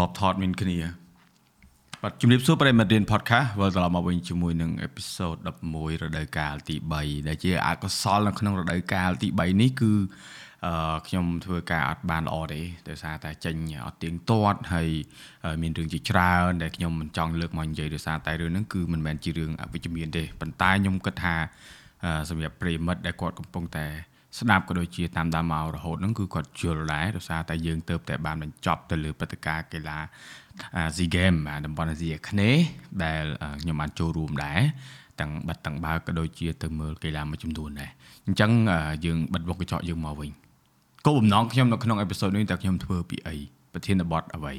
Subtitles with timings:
[0.00, 0.78] លប់ថតមានគ្នា
[2.02, 5.36] បាទជំរាបសួរប្រិយមិត្តរៀន podcast វិលត្រឡប់មកវិញជាមួយនឹងអេពីសូត
[5.70, 9.92] 11រដូវកាលទី3ដែលជាអកុសលនៅក្នុងរដូវកាលទី3នេះគឺ
[10.66, 13.56] អឺខ្ញុំធ្វើការអត់បានល្អទេដោយសារតែចេញ
[13.86, 14.88] អត់ទៀងទាត់ហើយ
[15.62, 21.34] មានរឿងជាច្រើនដែលខ្ញុំមិនចង់លើកមកនិយាយដោយសារតែរឿងហ្នឹងគឺមិនមែនជារឿងអវិជ្ជមានទេប៉ុន្តែខ្ញុំគិតថា
[22.28, 23.86] សម្រាប់ប្រិយមិត្តដែលគាត់កំពុងតែ
[24.38, 29.98] ស្ដាប់ក៏ដូចជាតាមដានមករហូតហ្នឹងគឺគាត់យល់ដែរដោយសារតែយើងទៅតែបានបញ្ចប់ទៅលើព្រឹត្តិការណ៍កីឡា
[30.94, 32.64] SEA Games តំបន់អាស៊ីអាគ្នេយ៍
[33.04, 33.24] ដែល
[33.62, 34.60] ខ្ញុំបានចូលរួមដែរ
[35.20, 37.90] ទាំងបាត់ទាំងបើក៏ដូចជាទៅមើលកីឡាមួយចំនួនដែរ
[38.26, 38.50] អញ្ចឹង
[39.04, 40.30] យើងបិទវងកញ្ចក់យើងមកវិញ
[41.06, 43.36] គោលបំណងខ្ញុំនៅក្នុងអេពីសូតនេះតើខ្ញុំធ្វើពីអី
[43.72, 44.54] ប្រធានបទអ្វី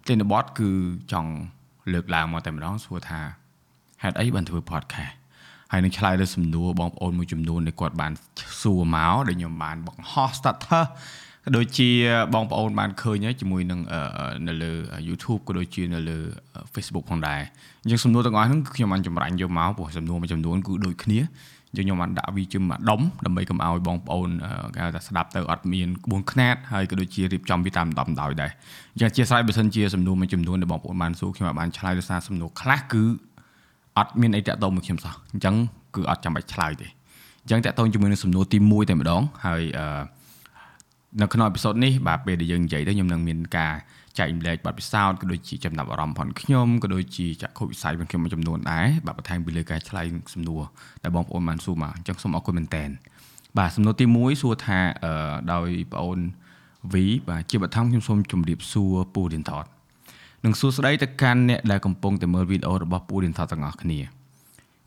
[0.00, 0.70] ប្រធានបទគឺ
[1.12, 1.32] ចង់
[1.92, 3.20] លើកឡើងមកតែម្ដងសួរថា
[4.02, 5.14] ហេតុអីបានធ្វើ podcast
[5.74, 8.12] ហើយនឹងឆ្លើយលើសំណួរបងប្អូនមួយចំនួនដែលគាត់បាន
[8.60, 10.86] សួរមកដែលខ្ញុំបានបង្ហោះ status
[11.44, 11.90] ក៏ដូចជា
[12.34, 13.80] បងប្អូនបានឃើញហើយជាមួយនឹង
[14.48, 14.72] នៅលើ
[15.08, 16.18] YouTube ក៏ដូចជានៅលើ
[16.74, 17.40] Facebook ផងដែរ
[17.82, 21.20] អញ្ចឹងសំណួរទាំងអស់ហ្នឹងខ្ញុំបានចម្រាញ់យកមកព្រោះសំណួរមួយចំនួនគឺដូចគ្នា
[21.76, 24.28] យើងខ្ញុំបានដាក់វាជាមួយដុំដើម្បីកុំឲ្យបងប្អូន
[24.74, 28.50] គេហៅថាស្ដាប់ទៅអត់មានក្បួនខ្នាតហើយក៏ដូចជារៀបចំវាតាមដំដោយដែរ
[28.94, 33.04] អញ្ចឹងជាស្រ័យបើសិនជាសំណួរមួយចំនួនដែលបងប្អូនបានសួរខ្ញុំបានឆ្លើយដោយសារសំណួរខ្លះគឺ
[33.98, 35.54] អត់មានអីតាក់ទងមួយខ្ញុំសោះអញ្ចឹង
[35.94, 36.86] គឺអត់ចាំបាច់ឆ្លើយទេ
[37.42, 40.02] អញ្ចឹងតាក់ទងជាមួយនឹងសំណួរទី1តែម្ដងហើយអឺ
[41.20, 43.72] នៅក្នុងអេពីសូតនេះបាទពេលដែលយើងនិយាយទៅខ្ញុំនឹងមានការ
[44.18, 50.62] ចែកម្លែកបទពិសោធន៍ក៏ដូចជាចំណាប់អារម្មណ៍ផងខ្ញុំក៏ដូចជាចក្ខុវិស័យផងខ្ញុំមួយចំនួនដែរបាទបន្ថែមពីលើការឆ្លើយសំណួរ
[51.02, 52.84] ដែលបងប្អូនបានសួរមកអញ្ចឹងសូមអរគុណមែនតើ
[53.58, 56.18] បាទសំណួរទី1សួរថាអឺដោយបងអូន
[56.92, 56.94] V
[57.28, 59.64] បាទជាបឋមខ្ញុំសូមជម្រាបសួរពូរៀនថត
[60.46, 63.98] និងសួស្តីទៅកាន់អ្នកដែលកំពុងតែមើលវីដេអូរបស់ពូរៀនថតទាំងអស់គ្នា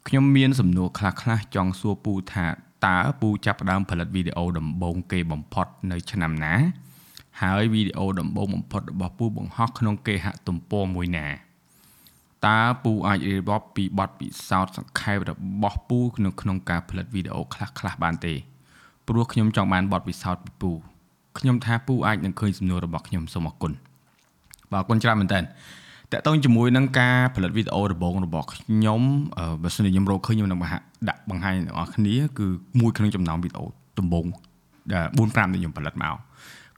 [0.08, 2.48] ខ្ញុំមានសំណួរខ្លះៗចង់សួរពូថា
[2.86, 6.56] តើពូចាប់ផ្ដើមផលិតវីដេអូដំបូងគេបំផុតនៅឆ្នាំណា
[7.42, 11.28] ហើយវីដេអូដំបូងបំផុតរបស់ពូបង្ហោះក្នុងគេហទំព័រមួយណា
[12.48, 15.32] តើពូអាចរៀបរាប់ពីបទពិសោធន៍សង្ខេបរ
[15.62, 18.34] បស់ពូនៅក្នុងការផលិតវីដេអូខ្លះខ្លះបានទេ
[19.08, 20.72] ព្រោះខ្ញុំចង់បានបទពិសោធន៍ពីពូ
[21.40, 23.74] ខ្ញុំថាពូអាចនឹងឃើញសំណួររបស់ខ្ញុំសូមអរគុណ
[24.72, 25.44] បាទអរគុណច្រើនមែនតើត
[26.20, 29.02] កតងជាមួយនឹងការផលិតវីដេអូដំបូងរបស់ខ្ញុំ
[29.64, 30.60] បើសិនជាខ្ញុំរកឃើញខ្ញុំនឹង
[31.10, 32.48] ដាក់បង្ហាញដល់អ្នកគ្នាគឺ
[32.80, 33.66] មួយក្នុងចំណោមវីដេអូ
[34.00, 36.16] ដំបូង4 5ដែលខ្ញុំផលិតមក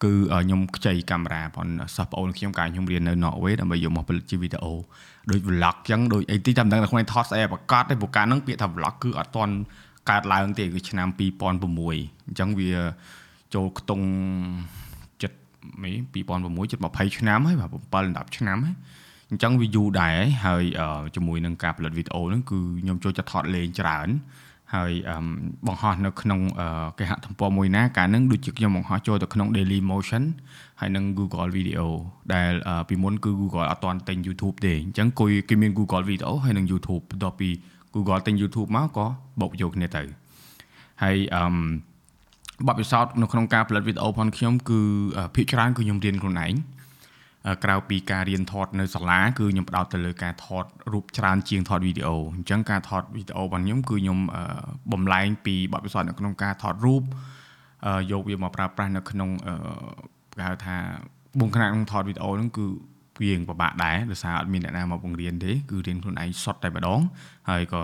[0.03, 0.11] គឺ
[0.44, 4.73] ខ្ញុំខ្ចីកាមេរ៉ាផងសិស្សប្អូនខ្ញុំកាលខ្ញុំរៀននៅ Norway ដើម្បីយកមកផលិតជាវីដេអូ
[5.29, 9.53] ដូច vlog ចឹងដូចអីទីតាមដឹងតែខ្លួនថតស្អីប្រកាសទេព្រោះកាលហ្នឹងពាក្យថា vlog គឺអត់ទាន់
[10.09, 11.19] កើតឡើងទេគឺឆ្នាំ2006
[11.89, 12.72] អញ្ចឹងវា
[13.53, 14.13] ចូលខ្ទង់ចិ
[14.72, 14.78] ត្ត
[15.84, 18.75] មី2006ជិត20ឆ្នាំហើយបាទ7 10ឆ្នាំហើយ
[19.30, 20.64] អញ្ចឹងវាយូរដែរហើយ
[21.16, 24.09] ជាមួយនឹងការផលិតវីដេអូហ្នឹងគឺខ្ញុំចូលចិត្តថតលេងច្រើន
[24.75, 24.92] ហើយ
[25.68, 26.40] បង្ហោះនៅក្នុង
[27.00, 30.24] គេហទំព័រមួយណាកាលហ្នឹងដូចជាខ្ញុំបង្ហោះចូលទៅក្នុង Daily Motion
[30.80, 31.86] ហើយនឹង Google Video
[32.34, 32.52] ដែល
[32.90, 37.50] ពីមុនគឺ Google អត់ទាន់ទិញ YouTube ទេអញ្ចឹងគួយគេមាន Google Video ហើយនឹង YouTube បន្ទាប់ពី
[37.96, 39.06] Google ទិញ YouTube មកក៏
[39.41, 40.03] បូកយកគ្នាទៅ
[41.03, 41.44] ហើយអឺ
[42.68, 44.81] បទពិសោធន៍នៅក្នុងការផលិតវីដេអូផងខ្ញុំគឺ
[45.36, 46.53] ភាគច្រើនគឺខ្ញុំរៀនខ្លួនឯង
[47.64, 54.20] ក្រៅពីការរៀនថតនៅសាលាគឺខ្ញុំផ្ដោតទៅលើការថតរូបច្រើនជាងថតវីដេអូអញ្ចឹងការថតវីដេអូរបស់ខ្ញុំគឺខ្ញុំ
[54.92, 57.03] បំលែងពីបទពិសោធន៍នៅក្នុងការថតរូប
[58.12, 59.30] យកវាមកប្រើប្រាស់នៅក្នុង
[60.36, 60.78] គេហៅថា
[61.40, 62.66] បងខ្នាតក្នុងថតវីដេអូហ្នឹងគឺ
[63.20, 67.00] វាពិបាកដែរដោយសារអត់មានអ្នកណាមកបង្រៀនទេគឺរៀនខ្លួនឯងសុទ្ធតែម្ដង
[67.50, 67.82] ហើយក៏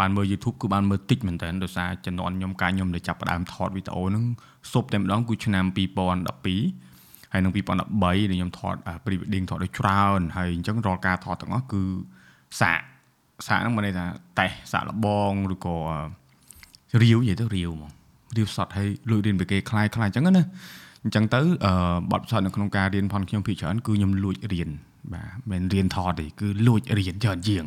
[0.00, 4.24] បានមើល YouTube គឺបានមើលតិចមែនតើដោយសារជំនាន់ខ្ញុំកាលខ្ញុំដែលចាប់ផ្ដើមថតវីដេអូហ្នឹង
[4.72, 8.74] សុបតែម្ដងគឺឆ្នាំ2012ហើយនឹង2013ដែលខ្ញុំថត
[9.04, 11.82] pre wedding ថតដូចច្រើនហើយអញ្ចឹងរាល់ការថតទាំងអស់គឺ
[12.60, 12.80] សាក
[13.46, 14.06] សាកហ្នឹងមិនន័យថា
[14.40, 15.76] តេះសាកលបងឬក៏
[17.02, 17.90] រាវនិយាយទៅរាវហ្មង
[18.36, 20.44] រាវសតហើយលួចរៀនពីគេคล้ายคล้ายអញ្ចឹងណា
[21.03, 21.41] អញ្ចឹងទៅ
[22.11, 24.69] បទពិសោធន៍នៅក្នុងការរៀនផនខ្ញុំភាគច្រើនគឺខ្ញុំលួចរៀន
[25.13, 27.65] បាទមិនរៀនថតទេគឺលួចរៀនច្រើនជាង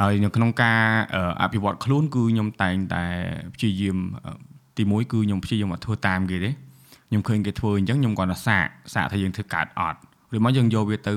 [0.00, 0.80] ហើយនៅក្នុងការ
[1.42, 3.04] អភិវឌ្ឍខ្លួនគឺខ្ញុំតែងតែ
[3.54, 3.96] ព្យាយាម
[4.78, 6.50] ទីមួយគឺខ្ញុំព្យាយាមមកធ្វើតាមគេទេ
[7.08, 9.98] ខ្ញុំឃើញគេធ្វើអញ្ចឹងខ្ញុំគាត់ថាសាកសាកថាយើងធ្វើកើតអត់
[10.36, 11.12] ឬមកយើងយកវាទៅ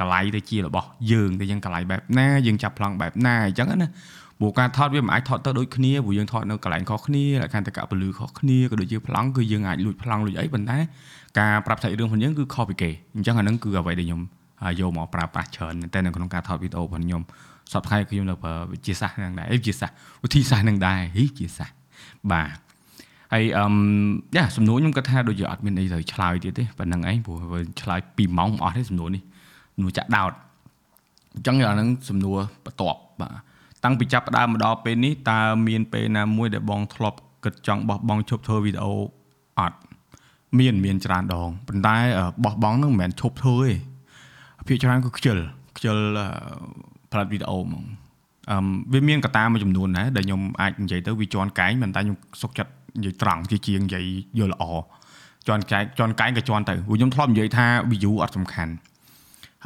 [0.00, 3.88] កលៃទៅជារបស់យើងទៅយើងកលៃបែបណាយើងចាប់ប្លង់បែបណាអញ្ចឹងណា
[4.40, 10.78] ព្រោះការថតវាមិនអាចថតទៅដូចគ្នាព្រោះយើងថតនៅកន្លែងខុសគ្នាលក្ខណៈតកពលឺខុសគ្នាក៏ដូចជាប្លង់គឺយើងអាចលួចប្លង់លួចអីប៉ុន្តែ
[11.38, 14.20] ការប្រាប់សាច់រឿងរបស់យើងគឺខុសពីគេអញ្ចឹងអានឹងគឺអ្វីដែលខ្ញុំ
[14.80, 17.22] យកមកប្រើប្រាស់ច្រើនតែនៅក្នុងការថតវីដេអូរបស់ខ្ញុំ
[17.72, 21.76] សប្តាហ៍ខ្ញុំនៅប្រើវិទ្យាសាស្ត្រនឹងដែរវិទ្យាសាស្ត្រវិធីសាស្ត្រនឹងដែរវិទ្យាសាស្ត្រ
[22.32, 22.56] បាទ
[23.32, 23.74] ហើយអឺម
[24.36, 27.38] យ៉ាសំណួរខ្ញុំគាត់ថាដូចជាអត់មានអីត្រូវឆ្លើយទៀតទេប៉ុណ្្នឹងឯងព្រោះ
[27.82, 29.22] ឆ្លើយ2ម៉ោងអស់ទេសំណួរនេះ
[29.74, 30.32] សំណួរចាក់ដោត
[31.34, 33.47] អញ្ចឹងអាហ្នឹងសំណួរបន្ទាប់បាទ
[33.84, 38.92] តាំងពីចាប់ផ្ដើមមកដល់ពេលនេះតើមានពេលណាមួយដែលបងធ្លាប់គិតចង់បោះបង់ឈប់ធ្វើវីដេអូ
[39.60, 39.78] អត់
[40.58, 41.96] មានមានច្រើនដងប៉ុន្តែ
[42.44, 43.72] បោះបង់ហ្នឹងមិនមែនឈប់ធ្វើទេ
[44.66, 45.36] ភាគច្រើនគឺខ្ជិល
[45.76, 45.96] ខ្ជិល
[47.12, 47.84] ផលិតវីដេអូហ្មង
[48.50, 48.58] អឺ
[48.92, 54.04] វាមានកត្តាមួយចំនួនដែរដែលខ្ញុំអាចនិយាយទៅវាជន់កែងមិនតែខ្ញុំសុកចិត្តនិយាយត្រង់ជាជាងនិយាយ
[54.38, 54.64] យល់ល្អ
[55.48, 58.72] ជន់កែងជន់កែងក៏ជន់ទៅព្រោះខ្ញុំធ្លាប់និយាយថា view អត់សំខាន់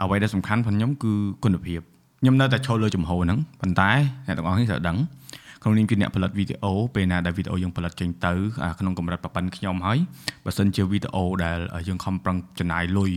[0.01, 1.13] អ្វីដែលសំខាន់ផងខ្ញុំគឺ
[1.45, 1.81] គុណភាព
[2.23, 3.91] ខ្ញុំនៅតែចូលលើចំហហ្នឹងប៉ុន្តែ
[4.27, 4.97] អ្នកទាំងអស់នេះត្រូវដឹង
[5.63, 8.33] ក្នុងនាមជាអ្នកផលិតវីដេអូពេលណាដែលវីដេអូយើងផលិតចេញទៅ
[8.79, 9.99] ក្នុងកម្រិតប្រព័ន្ធខ្ញុំហើយ
[10.45, 11.59] បើសិនជាវីដេអូដែល
[11.89, 13.13] យើងខំប្រឹងចំណាយលុយ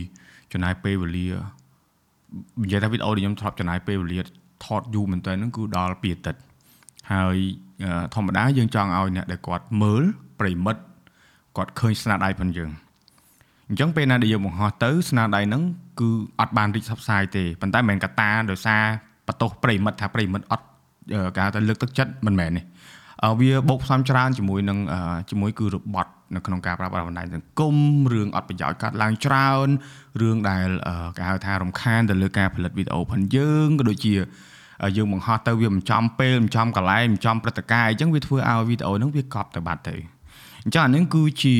[0.52, 1.28] ចំណាយពេលវេលា
[2.62, 4.20] និយាយថាវីដេអូដែលខ្ញុំធ្លាប់ចំណាយពេលវេលា
[4.64, 6.40] ថតយូរមែនតើហ្នឹងគឺដល់2អាទិត្យ
[7.12, 7.36] ហើយ
[8.14, 10.02] ធម្មតាយើងចង់ឲ្យអ្នកដែលគាត់មើល
[10.40, 10.82] ប្រិមិត្ត
[11.56, 12.70] គាត់ឃើញស្នាដៃផងយើង
[13.68, 15.62] អញ្ចឹងពេលណាដែលយើងបង្ហោះទៅស្នាដៃហ្នឹង
[16.00, 16.08] គឺ
[16.40, 18.82] អត់បានរីកផ្សព្វផ្សាយទេប៉ុន្តែមិនមែនកតាដោយសារ
[19.28, 20.66] បតោសប្រិមិត្តថាប្រិមិត្តអត់
[21.36, 22.62] គេហៅថាលើកទឹកចិត្តមិនមែនទេ
[23.40, 24.78] វាបូកផ្សំច្រើនជាមួយនឹង
[25.30, 27.76] ជាមួយគឺរបត់នៅក្នុងការប្រើប្រាស់បណ្ដាញសង្គម
[28.12, 29.68] រឿងអត់ប្រយោជន៍កាត់ឡើងច្រើន
[30.20, 30.68] រឿងដែល
[31.16, 34.14] គេហៅថារំខានទៅលើការផលិតវីដេអូផងយើងក៏ដូចជា
[34.96, 39.96] យើងបង្ហោះទៅវាមិនចំពេលមិនចំកន្លែងមិនចំព្រឹត្តិការណ៍អញ្ចឹងវាធ្វើឲ្យវីដេអូហ្នឹងវាកប់ទៅបាត់ទៅ
[40.64, 41.54] អញ្ចឹងអានឹងគឺជា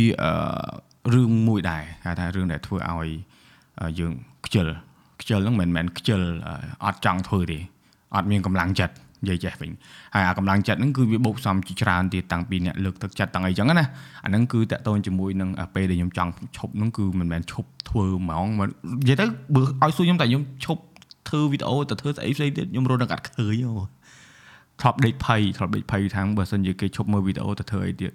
[1.14, 3.08] រឿងមួយដែរគេថារឿងដែលធ្វើឲ្យ
[3.98, 4.12] យើង
[4.46, 4.66] ខ្ជិល
[5.20, 6.20] ខ្ជិលហ្នឹងមិនមែនខ្ជិល
[6.84, 7.58] អត់ចង់ធ្វើទេ
[8.14, 9.70] អត់មានកម្លាំងចិត្តនិយាយចេះវិញ
[10.14, 13.86] ហើយអាកម្លាំងចិត្តហ្នឹងគឺវាបូកផ្សំជាច្រើនទៀតតាំងពីអ្នកលើកទឹកចិត្តតាំងអីចឹងណា
[14.24, 18.46] អាហ្នឹងគឺតកតូនជាមួយនឹងពេលដែលខ្ញុំចង់ឈប់ហ្នឹងគឺមិនមែនឈប់ធ្វើហ្មង
[19.00, 19.24] និយាយទៅ
[19.54, 20.82] បើឲ្យសួរខ្ញុំតែខ្ញុំឈប់
[21.28, 23.84] ធ្វើវីដេអូទៅធ្វើស្អីផ្សេងទៀតខ្ញុំរត់នឹងអត់ឃើញហ៎
[24.80, 28.12] ធ្លាប់ដេកភ័យធ្លាប់ដេកភ័យថាងបើសិនជាគេឈប់មើលវីដេអូទៅធ្វើអីទៀត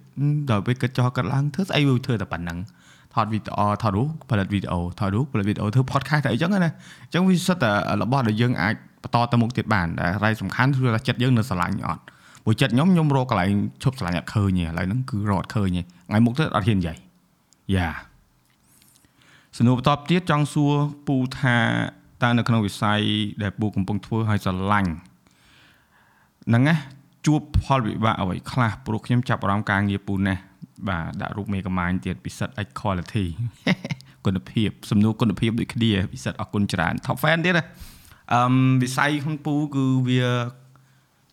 [0.50, 2.58] ដល់ពេលគិតចោះកាត់ឡើងធ្វើស្អីវាធ្វើតែប៉ុណ្ណឹង
[3.16, 7.72] ថតវីដេអូថតរូបផលិតវីដេអូថតរូបផលិតវីដេអូធ្វើ podcast តែអីចឹងណាអញ្ចឹងវាសិតតែ
[8.02, 8.74] របស់ដែលយើងអាច
[9.04, 12.04] បន្តទៅមុខទៀតបានតែរ៉ៃសំខាន់គឺថាចិត្តយើងនៅស្រឡាញ់អត់
[12.44, 13.52] ព្រោះចិត្តខ្ញុំខ្ញុំរកកន្លែង
[13.84, 16.98] ឈប់ស្រឡាញ់អត់ឃើញទេឥឡូវហ្នឹងគឺរកអត់ឃើញទេថ្ងៃមុខទៅអត់ហ៊ាននិយាយ
[17.76, 17.90] យ៉ា
[19.58, 20.74] សំណួរបន្តទៀតចង់សួរ
[21.08, 21.56] ពូថា
[22.22, 23.00] តើនៅក្នុងវិស័យ
[23.42, 24.92] ដែលពូកំពុងធ្វើឲ្យស្រឡាញ់
[26.48, 26.76] ហ្នឹងណា
[27.26, 30.42] ជួបផលវិបាកអ្វីខ្លះព្រោះខ្ញុំចាប់អារម្មណ៍ការងារពូណាស់
[30.90, 33.26] បាទដាក់រូបមេកម៉ាញទៀតពិសិដ្ឋ H quality
[34.26, 37.66] គុណភាពសំណួរគុណភាពដូចគ្នាពិសិដ្ឋអរគុណច្រើន top fan ទៀតណា
[38.34, 38.44] អឺ
[38.84, 40.24] វិស័យក្នុងពូគឺវា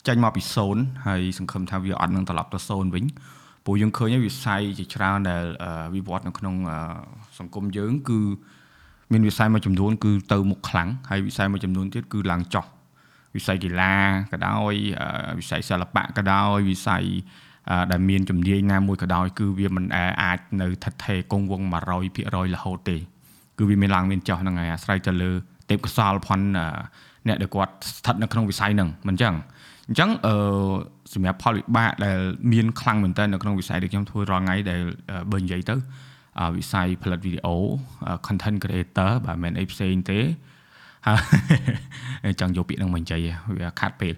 [0.09, 0.43] ចេញមកពី
[0.75, 3.05] 0ហើយសង្ឃឹមថាវាអត់នឹងត្រឡប់ទៅ0វិញ
[3.65, 5.45] ព្រោះយើងឃើញវិស័យជាច្រើនដែល
[5.95, 6.55] វិវត្តនៅក្នុង
[7.39, 8.21] សង្គមយើងគឺ
[9.13, 12.65] មានវិស័យមួយចំនួនគឺទៅមុខខ្លាំងហើយវិស័យមួយចំនួនទៀតគឺឡើងចុះ
[13.37, 13.95] វិស័យកីឡា
[14.33, 14.75] ក៏ដោយ
[15.39, 17.05] វិស័យសិល្បៈក៏ដោយវិស័យ
[17.93, 19.85] ដែលមានជំនាញណាមួយក៏ដោយគឺវាមិន
[20.23, 21.67] អាចនៅថិតថេរគង់វង្ស
[22.09, 22.97] 100%រហូតទេ
[23.59, 25.31] គឺវាមានឡើងមានចុះហ្នឹងហើយអាស្រ័យទៅលើ
[25.71, 26.41] ទេពកោសលផន
[27.29, 29.35] អ្នកដែលគាត់ស្ថិតនៅក្នុងវិស័យហ្នឹងមិនអញ្ចឹង
[29.89, 30.35] អញ្ចឹងអឺ
[31.15, 32.19] សម្រាប់ផលវិបាកដែល
[32.53, 34.81] មានខ្លាំងមែនតើនៅក្នុងវិស័យដែលខ្ញុំធ្វើរាល់ថ្ងៃដែល
[35.33, 35.75] បើនិយាយទៅ
[36.57, 37.57] វិស័យផលិតវីដេអូ
[38.27, 40.19] content creator បើមិនអីផ្សេងទេ
[42.25, 44.15] ហើយចង់យកពាក្យហ្នឹងមកនិយាយវាខាត់ពេល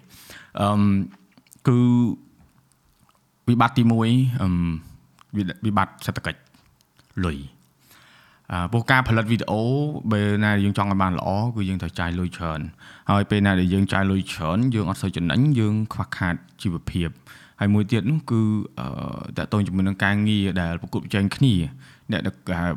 [0.60, 0.68] អឺ
[1.68, 1.78] គឺ
[3.50, 4.06] វិបត្តិទី1អឺ
[5.66, 6.38] វិបត្តិសេដ្ឋកិច្ច
[7.24, 7.38] លុយ
[8.52, 9.62] អឺពោះការផលិតវីដេអូ
[10.12, 12.60] ពេលណាយើងចង់ឲ្យបានល្អគឺយើងត្រូវចាយលុយច្រើន
[13.10, 17.08] ហើយពេលណាដែលយើងចាយលុយច្រើនយើងអត់សូវចំណេញយើងខ្វះខាតជីវភាព
[17.60, 18.40] ហើយមួយទៀតនោះគឺ
[18.78, 18.86] អឺ
[19.38, 21.54] តកតងជាមួយនឹងការងារដែលប្រកួតប្រជែងគ្នា
[22.12, 22.22] អ្នក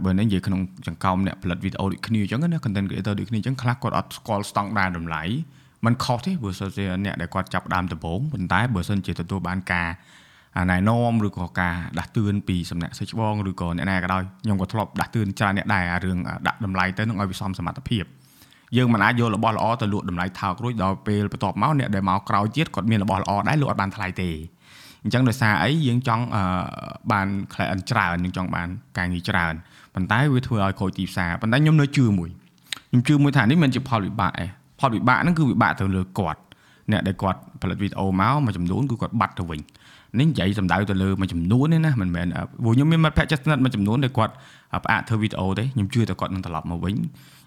[0.06, 5.24] បើនិយាយក្នុងចង្កោមអ្នកផលិតវីដេអូដូចគ្នាអញ្ចឹងណា content creator ដូចគ្នាអញ្ចឹងខ្លះគាត់អត់ស្គាល់ស្តង់ដារតម្លៃ
[5.86, 9.90] มันខុសទេព្រោះសិនជាអ្នកដែលគាត់ចាប់ដើមដំបូងប៉ុន្តែបើសិនជាទទួលបានការ
[10.72, 16.18] ណែនាំឬក៏ការដាស់តឿនពីសំណាក់សិច្បងឬក៏អ្នកណាក៏ដោយខ្ញុំក៏ធ្លាប់ដាស់តឿនច្រើនអ្នកដែររឿង
[16.48, 18.04] ដាក់តម្លៃទៅនឹងឲ្យវាសមសមត្ថភាព
[18.78, 24.30] យើងមិនអាចយករបស់ល្អទៅលក់តម្លៃថោករួចដល់ពេលបន្ទាប់មកអ្នកដែលមកក្រោយទៀតគាត់មានរបស់ល្អដែរលក់អត់បានថ្លៃទេ
[25.04, 26.24] អញ្ចឹងដោយសារអីយើងចង់
[27.12, 28.68] បាន client ច្រើនយើងចង់បាន
[28.98, 29.54] ការងារច្រើន
[29.96, 32.30] ប៉ុន្តែវាធ្វើឲ្យខូចទីផ្សារប៉ុន្តែខ្ញុំនៅជឿមួយ
[32.90, 36.40] ខ្ញុំជឿមួយថានេះមិនជាផលវិបាកឯងផលវិបាកហ្នឹងគឺវិបាកទៅលើគាត់
[36.92, 39.60] អ្នកដែលគាត់ផលិតវីដេអូមកមួយចំនួនគឺគាត់បាត់ទៅវិញ
[40.20, 42.28] នេះនិយាយសំដៅទៅលើមួយចំនួនទេណាមិនមែន
[42.64, 44.34] ព្រោះខ្ញុំមានមិត្តភក្តិចិត្តស្និទ្ធមួយចំនួនដែលគាត់
[44.84, 46.96] ផ្អាកធ្វើវីដេអូទេខ្ញុំជឿថាគាត់នឹងត្រឡប់មកវិញ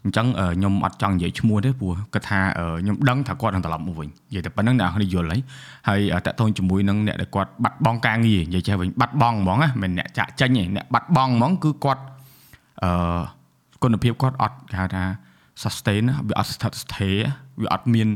[0.05, 2.41] អញ្ចឹងខ្ញុំអត់ចង់និយាយឈ្មោះទេព្រោះគាត់ថា
[2.81, 5.41] ខ្ញុំដឹងថាគាត់នឹងត្រឡប់មកវិញនិយាយតែប៉ុណ្្នឹងអ្នកនេះយល់ហើយ
[5.89, 12.03] ហើយតកតងជាមួយនឹងអ្នកដែលគាត់បាត់បង់ការងារនិយាយចេះវិញបាត់បង់ហ្មងណាមិនអ្នកចាក់ចេញទេអ្នកបាត់បង់ហ្មងគឺគាត់
[12.83, 13.21] អឺ
[13.83, 15.05] គុណភាពគាត់អត់គេហៅថា
[15.63, 17.17] sustain វាអត់ស្ថិតស្ថេរ
[17.63, 18.09] វាអត់មាន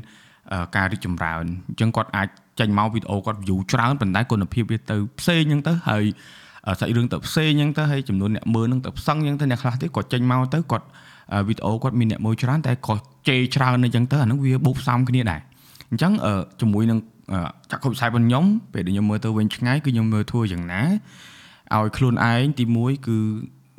[0.77, 2.29] ការរីកចម្រើនអញ្ចឹងគាត់អាច
[2.61, 6.05] ចេញមកវីដេអូគាត់ view ច្រើនប៉ុន្តែគុណភាពវាទៅផ្សេងអញ្ចឹងទៅហើយ
[6.81, 10.87] សាច់រឿងទៅផ្សេងអញ្ចឹងទៅហើយចំនួនអ្នកមើលនឹងទៅផ្សឹងអញ្ចឹងទៅអ្នកខ្លះទៀតគាត់ចេញមកទៅគាត់
[11.49, 15.41] វីដេអូគាត់មានអ្នកមើលច្រើនតែគាត់ជេរច្រើនអញ្ចឹងទៅអានឹងវាបូកផ្សំគ្នាដែរ
[15.91, 16.13] អញ្ចឹង
[16.61, 16.99] ជាមួយនឹង
[17.71, 20.83] ចក្ខុវិស័យរបស់ខ្ញុំពេលដែលខ្ញុំមើលទៅវិញឆ្ងាយគឺខ្ញុំមើលធ្វើយ៉ាងណា
[21.77, 23.17] ឲ្យខ្លួនឯងទី1គឺ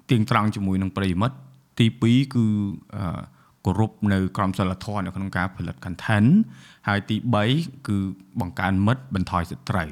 [0.09, 1.35] ទៀងត្រង់ជាមួយនឹងប្រិមិត្ត
[1.79, 2.43] ទី2គឺ
[3.65, 6.29] គោរពនៅក្រមសីលធម៌នៅក្នុងការផលិត content
[6.87, 7.15] ហើយទី
[7.51, 7.97] 3គឺ
[8.39, 9.89] បង្កើនមិត្តបន្ថយសត្រូវ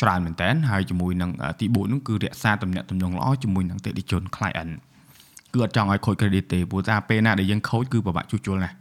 [0.00, 4.72] ច្រើនមែនតើហើយជាមួយនឹងទី4នោះគឺរក្សាទំនាក់ទំនងល្អជាមួយនឹងអតិថិជន client
[5.52, 8.76] គឺអត់ចង់ឲ្យខូច credit ទេព្រោះថាពេលណាដែលយើងខូចគឺពិបាកជួសជុលណាស់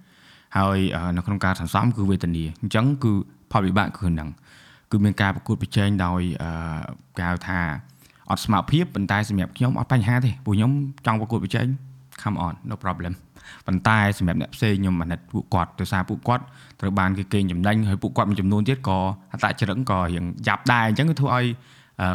[0.58, 0.80] ហើយ
[1.18, 3.14] នៅក្នុងការសន្សំគឺវេទនាអញ្ចឹងគឺ
[3.52, 4.30] ផលវិបាកគឺហ្នឹង
[4.92, 6.22] គឺមានការប្រកួតប្រជែងដោយ
[7.18, 7.60] គេហៅថា
[8.30, 10.72] អត់ស្មារតីភាពប៉ុន្តែសម្រាប់ខ្ញុំអត់បញ្ហាទេព្រោះខ្ញុំ
[11.06, 11.66] ចង់ប្រកួតប្រជែង
[12.22, 13.14] come on no problem
[13.68, 16.44] ប៉ុន្តែសម្រាប់អ្នកផ្សេងខ្ញុំអាណិតពួកគាត់ដោយសារពួកគាត់
[16.82, 19.00] ត្រូវបានគេកេងចំណេញហើយពួកគាត់មួយចំនួនទៀតក៏
[19.32, 21.46] អតចរិតក៏រៀងយ៉ាប់ដែរអញ្ចឹងគឺធ្វើឲ្យ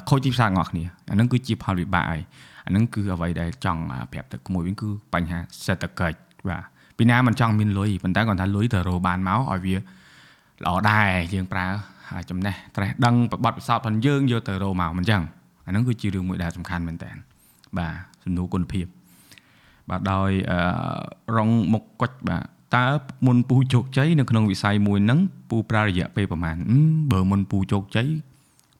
[0.09, 2.23] ខូចទីផ្សាររបស់គ្នាអានឹងគឺជាផលវិបាកហើយ
[2.67, 3.83] អានឹងគឺអ្វីដែលចង់
[4.13, 6.17] ប្រាប់ទៅក្មួយវិញគឺបញ្ហាសេដ្ឋកិច្ច
[6.49, 6.63] បាទ
[6.99, 11.67] ពីណាមិនចង់មានលុយប៉ុន្តែគាត់ថាលុយទៅរកបានមកឲ្យវាល្អដែរយើងប្រើ
[12.31, 15.23] ចំណេះត្រេះដឹងបបត្តិពិសោធន៍ផងយើងយកទៅរកមកមិនចឹង
[15.67, 17.11] អានឹងគឺជារឿងមួយដែលសំខាន់មែនតើ
[17.79, 17.93] បាទ
[18.25, 18.87] សំណួរគុណភាព
[19.91, 20.31] បាទដោយ
[21.37, 22.45] រងមុខកុចបាទ
[22.77, 22.87] តើ
[23.27, 26.57] មុនពូជោគជ័យនៅក្នុងវិស័យមួយហ្នឹងពូប្រើរយៈពេលប្រហែល
[27.11, 28.09] បើមុនពូជោគជ័យ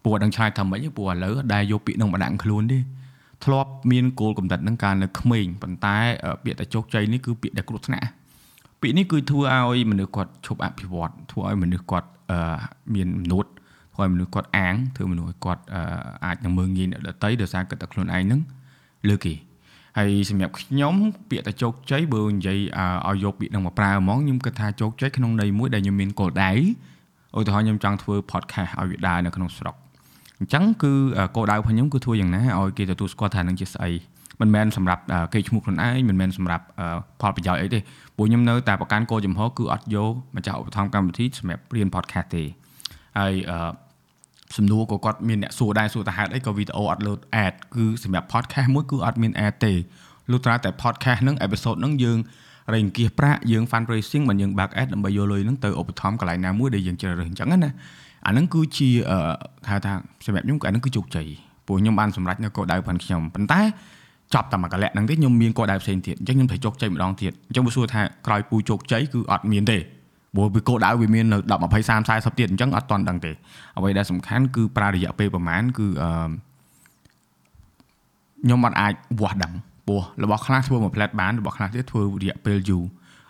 [0.03, 2.79] ពូអត់ដឹងឆ្លើយថាម៉េចពូឥឡូវដែលយកពាក្យហ្នឹងមកដាក់ខ្លួនទេ
[3.45, 5.97] ធ្លាប់មានគោលកំណត់ហ្នឹងកាលនៅក្មេងប៉ុន្តែ
[6.45, 8.07] ពាក្យតែជោគជ័យនេះគឺពាក្យដែលគ្រោះថ្នាក់
[8.81, 12.09] ពាក្យនេះគឺធ្វើឲ្យមនុស្សគាត់ឈប់អភិវឌ្ឍធ្វើឲ្យមនុស្សគាត់
[12.95, 13.53] មានមនុษย์
[13.95, 15.63] ធ្វើឲ្យមនុស្សគាត់អាងធ្វើមនុស្សគាត់
[16.25, 18.41] អាចនឹងមើងងាយអ្នកដទៃដោយសារគិតតែខ្លួនឯងហ្នឹង
[19.09, 19.35] លើគេ
[19.99, 20.95] ហើយសម្រាប់ខ្ញុំ
[21.31, 22.59] ពាក្យតែជោគជ័យបើនិយាយ
[23.09, 26.51] ឲ្យយកពាក្យនឹងមកប្រើហ្មងខ្ញុំគិតថាជោគជ័យក្នុងន័យមួយដែលខ្ញុំមានគោលដៅ
[27.39, 29.75] ឧទាហរណ៍ខ្ញុំចង់ធ្វើ podcast ឲ្យវាដើរនៅក្នុងស្រុក
[30.39, 30.93] អញ្ចឹងគឺ
[31.37, 33.91] គោលដៅរបស់ខ្ញុំគឺធ្វើយ៉ាងណាឲ្យគេទទួលស្គាល់ថានឹងជាស្អី
[34.41, 35.03] មិនមែនសម្រាប់
[35.35, 36.65] គេឈ្មោះខ្លួនឯងមិនមែនសម្រាប់
[37.21, 37.79] ផលប្រយោជន៍អីទេ
[38.17, 42.45] ព្រោះខ្ញុំនៅតែប្រកាន់គោលចំហគឺអត់យកម្ចាស់ឧបត្ថម្ភកម្មវិធីសម្រាប់រៀន podcast ទេ
[43.19, 43.35] ហើយ
[44.57, 49.73] សំណួរក៏គាត់មានអ្នកសួរដែរសួរថាហេតុអីក៏វីដេអូអត់ load ad គឺសម្រាប់ podcast មួយគឺអត់មាន ad ទេ
[50.31, 52.19] លុះត្រាតែ podcast ហ្នឹង episode ហ្នឹងយើង
[52.75, 57.71] រែងគៀសប្រាក់យើង fundraising មិនយើង back ad ដើម្បីយកលុយហ្នឹងទៅឧបត្ថម្ភកន្លែងណាមួយដែលយើងជ្រើសរើសអញ្ចឹងណា
[58.27, 58.89] អាហ្នឹងគឺជា
[59.71, 59.93] ហៅថា
[60.27, 61.27] សម្រាប់ខ្ញុំអាហ្នឹងគឺជោគជ័យ
[61.67, 63.61] ព្រោះខ្ញុំបានសម្រេចនៅគោលដៅផងខ្ញុំប៉ុន្តែ
[64.35, 69.79] ចប់តែមួយកលៈហ្នឹងទេខ្ញុំមានគោលដៅផ្សេងទៀតអញ្ចឹងខ្ញុំត្រូវជោគជ័យម្ដងទៀតអញ្ចឹងបើសួរថាក្រោយពូជោគជ័យគឺអត់មានទេ
[70.35, 73.33] ព្រោះពីគោលដៅវាមាននៅ10 20 30 40ទៀតអញ្ចឹងអត់តន់ដឹងទេ
[73.77, 76.11] អ្វីដែលសំខាន់គឺប្រើរយៈពេលប្រហែលគឺអឺ
[78.43, 79.53] ខ្ញុំអត់អាចវាស់ដឹង
[79.89, 82.85] ព្រោះរបស់ខ្លះធ្វើមួយផ្លែតបានរបស់ខ្លះទៀតធ្វើរយៈពេលយូរ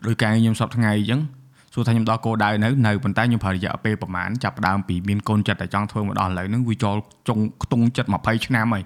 [0.06, 1.20] ដោយការខ្ញុំសពថ្ងៃអញ្ចឹង
[1.74, 6.96] សួរថាខ្ញុំដល់គោលដៅនៅនៅប៉ុន្តែខ្ញុំប្រើរយៈពេលប្រហែលចាប់ដើមពីមានកូនចិត្តតែចង់ធ្វើមកដល់ឥឡូវហ្នឹងវាចូល
[7.28, 8.84] ចុងខ្ទង់ចិត្ត20ឆ្នាំហើយ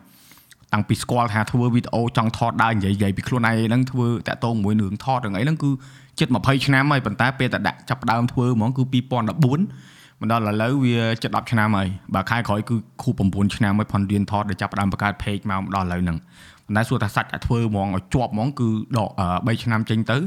[0.72, 5.70] តាំងពីស្គាល់ថាធ្វើវីដេអូចង់ថតដើរនិយាយនិយាយពីខ្លួនឯងហ្នឹងធ្វើតាក់ទងមួយនឹងថតរឿងអីហ្នឹងគឺ
[6.18, 16.18] ជិត20ឆ្នាំហើយប៉ុន្តែពេលតែដាក់ចាប់ដើមធ្វើហ្មងគឺ2014មកដល់ឥឡូវវាជិត10ឆ្នាំហើយបើខែក្រោយគឺខួប9ឆ្នាំហើយផនរៀនថតដែលចាប់ដើមបង្កើត page មកដល់ឥឡូវហ្នឹង
[16.64, 20.18] ប៉ុន្តែសួរថាសាច់តែធ្វើហ្មងឲ្យជាប់ហ្មងគឺដក3ឆ្នាំចេញទៅ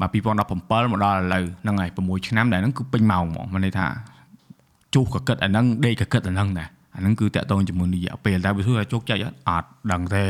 [0.00, 3.86] បាទ2017មកដល់ឥឡូវហ្នឹងហើយ6ឆ្នាំដែលហ្នឹងគឺពេញម៉ោងហ្មងមានន័យថា
[4.94, 10.26] ជុះក៏គិតអាហ្នឹងដេកក៏គិតអាហ្នឹងដែរអាហ្នឹងគឺតាក់ទងជាមួយរយៈពេលតែវាសួរថាជោគជ័យអត់អត់ដឹងទេ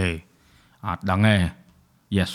[0.87, 1.35] អត់ដឹងទេ
[2.17, 2.33] yes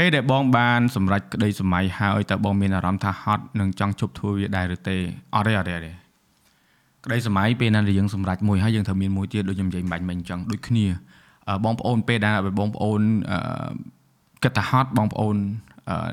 [0.00, 4.96] ពេលដែលបងបានសម្រេចក្តីសម័យហើយតើបងមានអារម្មណ៍ថាហត់នឹងចង់ជប់ធ្វើវាដែរឬទេ
[5.34, 5.92] អត់ទេអត់ទេអត់ទេ
[7.04, 10.86] ក្តីសម័យពេលណាដែលយើងសម្រេចមួយហើយយើងត្រូវមានមួយទៀតដូចខ្ញុំនិយាយបាញ់មិញអញ្ចឹងដូចគ្នា
[11.64, 13.00] បងប្អូនពេលដែលបងប្អូន
[14.42, 15.36] គិតថាហត់បងប្អូន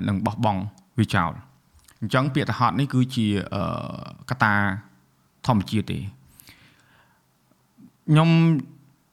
[0.07, 0.61] នឹងបោះបង់
[0.99, 1.31] វាចោល
[2.01, 3.27] អញ្ចឹងពាក្យថាហត់នេះគឺជា
[4.29, 4.53] កត្តា
[5.47, 5.99] ធម្មជាតិទេ
[8.09, 8.29] ខ្ញុំ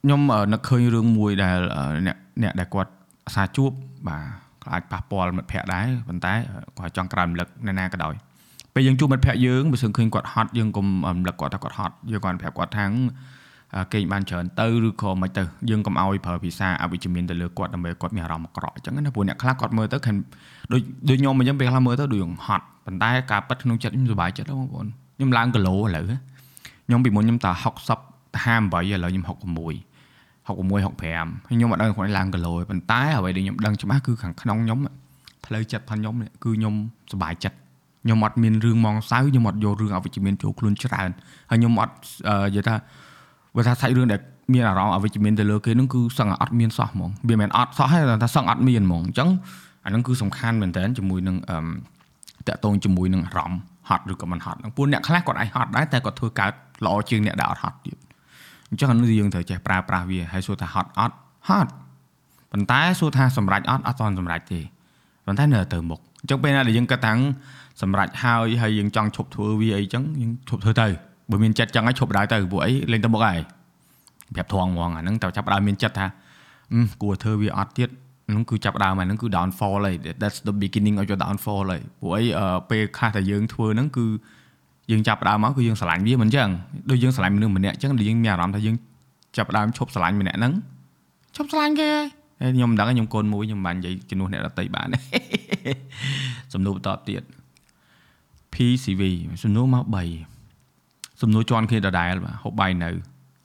[0.02, 0.20] ខ្ញុំ
[0.52, 1.58] នឹកឃើញរឿងមួយដែល
[2.06, 2.90] អ្នកអ្នកដែលគាត់
[3.26, 3.70] អាសាជួប
[4.08, 6.34] បាទ ក៏អាចប៉ះពាល់មិត្តភ័ក្តិដែរប៉ុន្តែ
[6.78, 8.14] គាត់ចង់ក្រើនរំលឹកនៅណាក៏ដោយ
[8.74, 12.86] ពេលយើងជួបមិត្តភ័ក្តិយើងបើសឹងឃើញគាត់ហត់យើងកុំរំលឹកគាត់ថាគាត់ហត់យើងគាត់ប្រាប់គាត់ថា
[13.92, 20.16] គេងបានច្រើនទៅឬក៏មិនទៅយើងកុំឲ្យប្រើភាសាអវិជ្ជមានទៅលើគាត់ដើម្បីគាត់មានអារម្មណ៍អាក្រក់អញ្ចឹងណាព្រោះអ្នកខ្លះគាត់មើលទៅខាង
[20.72, 26.04] ដូចដូចខ្ញុំអញ្ចឹងពេលខ្លះមើលទៅដូចហត់ប៉ុន្តែការប៉ັດក្នុងចិត្តខ្ញុំសុបាយចិត្តបងប្អូនខ្ញុំឡើងគីឡូឥឡូវ
[26.86, 29.91] ខ្ញុំពីមុនខ្ញុំត60 58ឥឡូវខ្ញុំ66
[30.46, 34.78] 66 65ហើយខ្ញុំអត់ដឹងខ្លួនឡើងគីឡូទេប៉ុន្តែអ្វីដែលខ្ញុំដឹងច្បាស់គឺខាងក្នុងខ្ញុំ
[35.46, 36.74] ផ្លូវចិត្តផងខ្ញុំគឺខ្ញុំ
[37.12, 37.56] សុបាយចិត្ត
[38.04, 41.10] ខ្ញុំអត់មានរឿងមកសៅខ្ញុំអត់យករឿងអវិជ្ជមានចូលខ្លួនច្រើន
[41.50, 41.94] ហើយខ្ញុំអត់
[42.28, 42.74] និយាយថា
[43.56, 44.20] បើថាសាច់រឿងដែល
[44.52, 49.28] មានអារម្មណ៍អវិជ្ជមានទៅលើគេនឹងគឺសឹងអត់មានសោះហ្មងវាមិនអត់សោះទេថាសឹងអត់មានហ្មងអញ្ចឹង
[49.84, 51.56] អានឹងគឺសំខាន់មែនតើជាមួយនឹងអឺ
[52.48, 56.52] តកតងជាមួយនឹងអារម្មណ៍ហត់ឬក៏មិនហត់ពួកអ្នកខ្លះគាត់អាចហត់ដែរតែគាត់ធ្វើកើត
[56.86, 57.96] ល្អជាងអ្នកដែលអត់ហត់ទៀត
[58.72, 61.16] អញ្ចឹងអានេះយើងត្រូវចេះប្រើប្រាស់វាហើយសួរថាហត់អត់
[61.48, 61.70] ហត់
[62.52, 64.60] ប៉ុន្តែសួរថាសម្រេចអត់អត់ទាន់សម្រេចទេ
[65.26, 67.12] ប៉ុន្តែនៅទៅមុខអញ្ចឹងពេលណាដែលយើងគិតថា
[67.82, 70.86] សម្រេចហើយហើយយើងចង់ឈប់ធ្វើវាអីអញ្ចឹងយើងឈប់ធ្វើទៅ
[71.30, 73.38] បើមានចិត្តចឹងហើយឈប់ដើរទៅពួកអីលេងទៅមុខហើយ
[74.34, 76.06] ប្រាប់ធងហ្មងអាហ្នឹងតើចាប់ដើមមានចិត្តថា
[77.02, 77.88] គួរធ្វើវាអត់ទៀត
[78.28, 82.24] ហ្នឹងគឺចាប់ដើមហើយហ្នឹងគឺ downfall ហើយ that's the beginning of your downfall ហើយព្រោះអី
[82.70, 84.06] ពេលខ្លះតែយើងធ្វើហ្នឹងគឺ
[84.90, 86.48] យើងចាប់ដើមមកគឺយើងស្រឡាញ់វាមិនអញ្ចឹង
[86.90, 88.76] ដូចយើងស្រឡាញ់មនុស្សម្នាក់អញ្ចឹងយើងមានអារម្មណ៍ថាយើង
[89.36, 90.52] ចាប់ដើមឈប់ស្រឡាញ់ម្នាក់ហ្នឹង
[91.36, 91.90] ឈប់ស្រឡាញ់គេ
[92.40, 94.88] ហើយខ្ញុំមិនដឹងខ្ញុំកូនមួយខ្ញុំបាននិយាយជំនួសអ្នកដតីបាន
[96.52, 97.22] សំណួរបន្តទៀត
[98.54, 99.02] PCV
[99.42, 99.84] សំណួរមក
[100.52, 102.90] 3សំណួរជន់គ្នាដដែលបាទហូបបាយនៅ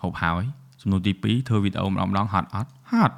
[0.03, 0.43] ហូបហើយ
[0.81, 3.17] សំណួរទី2ធ្វើវីដេអូម្ដងម្ដងហត់អត់ហត់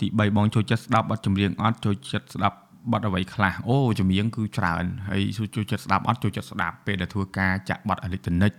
[0.00, 2.56] ទី3បងចូលចិត្តស្ដាប់បទចម្រៀងអត់ចូលចិត្តស្ដាប់
[2.92, 5.22] បទអ្វីខ្លះអូចម្រៀងគឺច្រើនហើយ
[5.54, 8.54] ចូលចិត្តស្ដាប់អត់ចូលចិត្តស្ដាប់ពេលដែលធ្វើការចាក់បទ electronic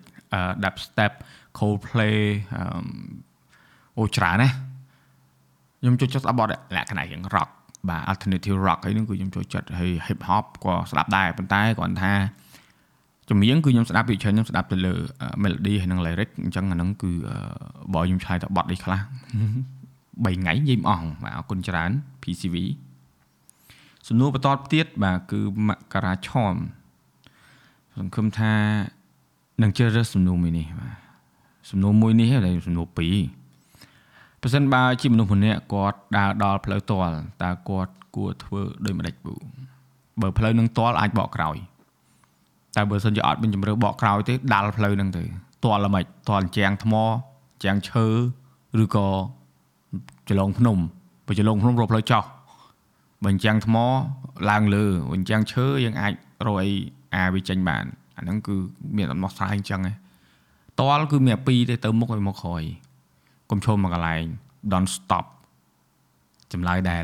[0.63, 1.11] dub step
[1.57, 2.19] Coldplay
[3.97, 4.49] អូច្រើនណា
[5.79, 7.49] ខ្ញុំចូលចិត្តស្ដាប់បទលក្ខណៈរៀង rock
[7.89, 12.13] បាទ alternative rock ហើយនឹងគឺខ្ញុំចូលចិត្តហើយ hip hop ក៏ស្ដាប់ដែរប៉ុន្តែគាត់ថា
[13.29, 14.93] ចម្រៀងគឺខ្ញុំស្ដាប់ពីច្រើនខ្ញុំស្ដាប់ទៅលើ
[15.43, 17.11] melody ហើយនិង lyric អញ្ចឹងអាហ្នឹងគឺ
[17.93, 21.91] បើខ្ញុំឆ្លើយទៅបទនេះខ្លះ3ថ្ងៃនិយាយមិនអស់បាទអរគុណច្រើន
[22.23, 22.55] PCV
[24.07, 26.55] សំណួរបន្តទៀតបាទគឺមករាឆម
[27.97, 28.53] សង្ឃឹមថា
[29.61, 30.95] នឹងជ្រើសរើសសំណួរមួយនេះបាទ
[31.69, 33.17] សំណួរមួយនេះហើយសំណួរពីរ
[34.41, 37.09] ប្រសិនបើជាមនុស្សម្នាក់គាត់ដើរដល់ផ្លូវតល
[37.43, 39.33] តើគាត់គួរធ្វើដូចម្ដេចពូ
[40.21, 41.55] បើផ្លូវនឹងតលអាចបកក្រោយ
[42.75, 45.23] តែបើសិនជាអត់មានជំរឿបកក្រោយទេដាល់ផ្លូវហ្នឹងទៅ
[45.63, 46.93] តលល្មិចតលជាងថ្ម
[47.63, 48.05] ជាងឈើ
[48.83, 49.07] ឬក៏
[50.29, 50.77] ចលងភ្នំ
[51.27, 52.23] បើចលងភ្នំរកផ្លូវចោះ
[53.25, 53.77] បើអញ្ចឹងថ្ម
[54.49, 56.13] ឡើងលើអញ្ចឹងឈើយើងអាច
[56.47, 56.71] រកអី
[57.15, 57.85] អាវាចេញបាន
[58.17, 58.55] អាហ្នឹងគឺ
[58.97, 59.95] មានដំណោះស្រាយអញ្ចឹងឯង
[60.79, 62.63] តលគឺមានពីរទេទៅមុខឲ្យមកក្រោយ
[63.49, 64.23] កុំឈប់មកកន្លែង
[64.71, 65.25] don't stop
[66.53, 67.03] ចម្លើយដែល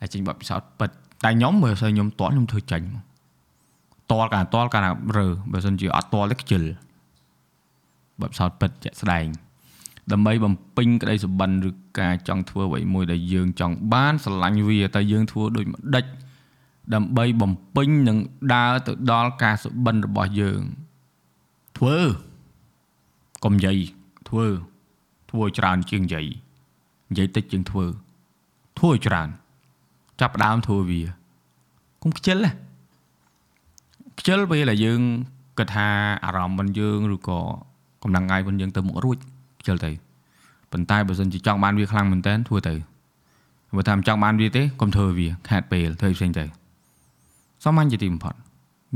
[0.00, 0.90] ហើយចេញបបពិសោធន៍ពិត
[1.24, 2.86] តែខ្ញុំមើលទៅខ្ញុំតល់ខ្ញុំធ្វើចាញ់
[4.10, 4.92] តល់កាតល់ការើ
[5.52, 6.62] បើមិនជាអត់តល់ទេខ្ជិល
[8.20, 9.26] បបពិសោធន៍ពិតជាក់ស្ដែង
[10.12, 11.70] ដើម្បីបំពេញក្តីសុបិនឬ
[12.00, 16.04] ការចង់ធ្វើអ្វីមួយដែលយើងចង់បានស្រឡាញ់វាតែយើងធ្វើដូចម្ដេច
[16.94, 18.18] ដើម្បីបំពេញនិង
[18.54, 20.60] ដើរទៅដល់ការសុបិនរបស់យើង
[21.78, 21.98] ធ្វើ
[23.44, 23.78] កុំនិយាយ
[24.28, 24.46] ធ្វើ
[25.30, 26.26] ធ្វើច្រើនជាងនិយាយ
[27.10, 27.84] និយាយតិចជាងធ្វើ
[28.78, 29.28] ធ្វើច្រើន
[30.20, 31.02] ចាប់ដើមធ្វើវា
[32.02, 32.52] កុំខ្ជិលណា
[34.18, 35.00] ខ្ជិលពេលដែលយើង
[35.58, 35.88] គិតថា
[36.24, 37.40] អារម្មណ៍របស់យើងឬក៏
[38.02, 39.18] កម្លាំងកាយរបស់យើងទៅមុខរួច
[39.60, 39.90] ខ្ជិលទៅ
[40.72, 42.74] ប៉ុន្តែបើសិនជាចង់បានវាខ្លាំងមែនតើធ្វើទៅ
[43.76, 46.44] បើថាមិនចង់បានវាទេកុំធ្វើវាខាតពេលធ្វើផ្សេងទៅ
[47.64, 48.34] សាមញ្ញជាទីបំផុត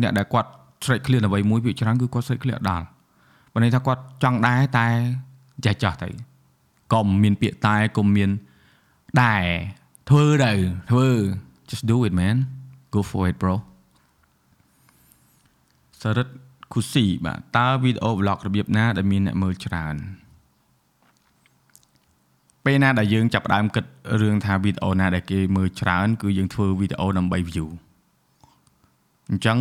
[0.02, 0.50] អ្នកដែលគាត់
[0.84, 2.86] ស្រេចឃ្លានអ្វីមួយវាច្រើនគឺគាត់ស្រេចឃ្លានដល់
[3.52, 4.86] បើន័យថាគាត់ចង់ដែរតែ
[5.64, 6.08] ចេះចោះទៅ
[6.92, 8.30] កុំមានពាក្យតែកុំមាន
[9.22, 9.44] ដែរ
[10.10, 10.52] ធ្វើទៅ
[10.90, 11.08] ធ្វើ
[11.70, 12.36] just do it man
[12.94, 13.54] go for it bro
[16.00, 16.32] សរិទ្ធ
[16.72, 19.96] គូស៊ីបាទតើវីដេអូ vlog របៀបណាដែលមានអ្នកមើលច្រើន
[22.64, 23.84] ពេលណាដែលយើងចាប់ផ្ដើមគិត
[24.20, 27.66] រឿងថាវីដេអូណាដែលគេមើលច្រើន គឺយើងធ្វើវីដេអូដើម្បី view
[29.30, 29.58] អញ្ចឹង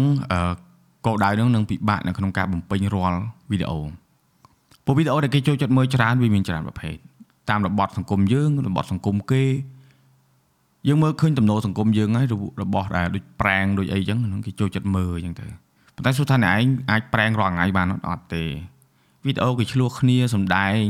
[1.05, 3.19] គោលដៅនោះនឹងពិបាកនៅក្នុងការបំពេញរាល់
[3.51, 3.79] វីដេអូ
[4.85, 6.95] ព្រោះវីដេអូដែលគេចូលចិត្តមើលច្រើនវាមានច្រើនប្រភេទ
[7.49, 9.43] តាមរបបសង្គមយើងរបបសង្គមគេ
[10.87, 12.27] យើងមើលឃើញទំនោរសង្គមយើងហើយ
[12.63, 15.47] របស់ដែលដូចប្រាំងដូចអីចឹងហ្នឹងគេចូលចិត្តមើលអញ្ចឹងទៅ
[15.95, 18.43] ប៉ុន្តែសួរថាអ្នកឯងអាចប្រាំងរាល់ថ្ងៃបានអត់ទេ
[19.25, 20.85] វីដេអូគេឆ្លោះគ្នាសំដែង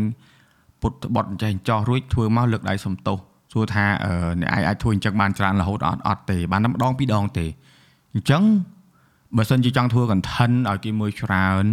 [0.83, 3.17] ពុតបត់ចេះចោះរួចធ្វើមកលើកដៃសំទោស
[3.53, 3.85] សួរថា
[4.41, 7.45] អ្នកឯងអាចធ្វើអញ្ចឹងបានច្រើនរហូតអត់អត់ទេបានតែម្ដងពីរដងទេ
[8.13, 8.43] អញ្ចឹង
[9.37, 11.65] បើសិនជាចង់ធ្វើ content ឲ្យគេមើលច្រើន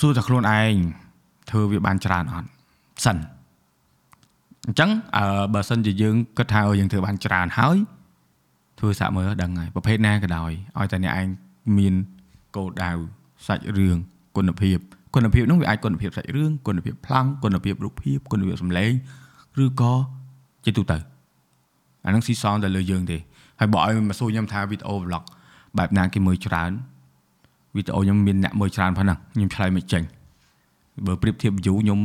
[0.00, 0.74] សួរតែខ្លួនឯង
[1.50, 2.48] ធ្វើវាបានច្រើនអត់
[3.04, 3.16] សិន
[4.66, 7.76] អញ្ចឹងអឺបើសិនជាយើងគិតថាយើងធ្វើបានច្រើនហើយ
[8.78, 11.28] ធ្វើសាក់មើលដឹងហើយប្រភេទណាក៏ដោយឲ្យតែអ្នកឯង
[11.78, 11.94] មាន
[12.56, 12.92] គោលដៅ
[13.46, 13.96] សាច់រឿង
[14.36, 14.78] គុណភាព
[15.16, 18.92] គុណភាពនោះវាអាចគុណភាពសាច់រឿងគុណភាពប្លង់គុណភាពរូបភាពគុណភាពសម្លេង
[19.64, 19.92] ឬក៏
[20.64, 20.98] ជាទូទៅ
[22.04, 23.18] អានឹងស៊ីសងទៅលើយើងទេ
[23.58, 25.22] ហើយបើឲ្យមកសួរខ្ញុំថាវីដេអូ vlog
[25.78, 26.70] បែបណាគេមើលច្រើន
[27.76, 30.02] វីដេអូខ្ញុំមានអ្នកមើលច្រើនប៉ុណ្ណឹងខ្ញុំឆ្លើយមិនចេញ
[31.06, 31.98] បើប្រៀបធៀប view ខ្ញុំ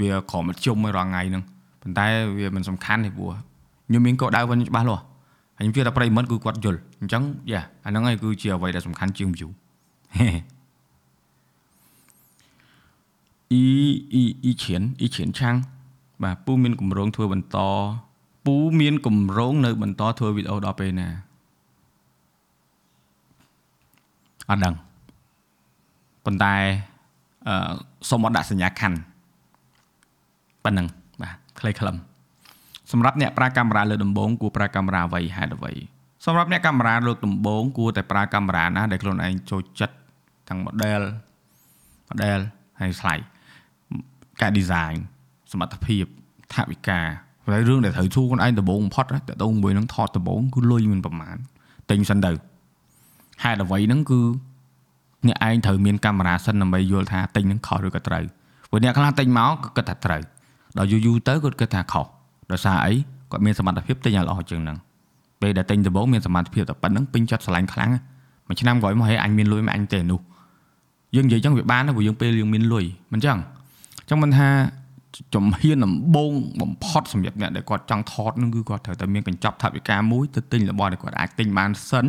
[0.00, 1.42] វាក្រមជុំរាល់ថ្ងៃហ្នឹង
[1.82, 2.06] ប៉ុន្តែ
[2.38, 3.30] វាមិនសំខាន់ទេព្រោះ
[3.88, 5.02] ខ្ញុំមានកោដៅវិញច្បាស់លាស់
[5.56, 9.48] ហើយខ្ញុំជឿថាប្រិមិត្តគឺគាត់យល់អញ្ចឹងយ៉ាអាហ្នឹងហើយគឺជាអ្វីដែលសំខាន់ជាង view
[13.52, 13.66] អ៊ី
[14.12, 15.56] អ៊ីអ៊ីឈៀនអ៊ីឈៀនឆាំង
[16.22, 17.58] បាទពូមានកម្រងធ្វើបន្ត
[18.46, 21.08] ពូមានកម្រងនៅបន្តធ្វើវីដេអូដល់ពេលណា
[24.50, 24.74] អត់ដឹង
[26.24, 26.54] ប៉ុន្តែ
[27.48, 27.72] អឺ
[28.10, 28.98] សូមអត់ដាក់សញ្ញាខណ្ឌ
[30.64, 30.86] ប៉ុណ្ណឹង
[31.22, 31.96] បាទខ្លីខ្លឹម
[32.92, 35.72] សម្រាប់អ្នកប្រើកាមេរ៉ាលើដំបូងគួរប្រើកាមេរ៉ាអ្វីហេតុអ្វី
[36.26, 39.96] សម្រាប់អ្នកកាមេរ៉ាលើដំបូងគួរតែប្រើកាមេរ៉ាណាដែលខ្លួនឯងចូលចិត្ត
[40.48, 41.02] ទាំង model
[42.08, 42.40] model
[42.80, 43.24] ហើយ slide
[44.40, 44.96] ការ design
[45.52, 46.04] សមត្ថភាព
[46.54, 47.00] ថវិកា
[47.52, 51.36] តែរឿងដែលត្រូវសួរខ្លួនឯងដំបូងបំផុតតើតោងមួយនឹងថតដំបូងគឺលុយមិនប្រមាណ
[51.90, 52.32] ទិញសិនទៅ
[53.42, 54.20] ហេតុអ្វីហ្នឹងគឺ
[55.26, 58.24] អ្នកឯងត្រូវមានកាមេរ៉ាសិនដើម្បីយល់ថាទិញហ្នឹងខុសឬក៏ត្រូវ
[58.70, 60.22] ព្រោះអ្នកខ្លះទិញមកក៏គិតថាត្រូវ
[60.78, 62.06] ដល់យូរយូរទៅគាត់គិតថាខុស
[62.50, 62.94] ដោយសារអី
[63.30, 64.78] គាត់មានសមត្ថភាពទិញឲ្យល្អជាងហ្នឹង
[65.40, 67.90] ពេលដែលទិញដំបូងមានសមត្ថភាពតែប៉ុណ្្នឹងពេញចិត្តស្រឡាញ់ខ្លាំង
[68.46, 70.20] មួយឆ្នាំក្រោយមកហេអញមានលុយមកអញទេនោះ
[71.14, 74.48] យើងនិយាយចឹងវាបានព្រោះយើងពេលយើងមានលុយមិនចឹងអញ្ចឹងមិនថា
[75.34, 82.06] ជំហានដំបូងបំផុតសម្រាប់អ្នកដែលគាត់ចង់ថតនឹងគឺគាត់ត្រូវតែមានកញ្ចប់ថវិកាមួយទៅទិញរបស់ដែលគាត់អាចទិញបានសិន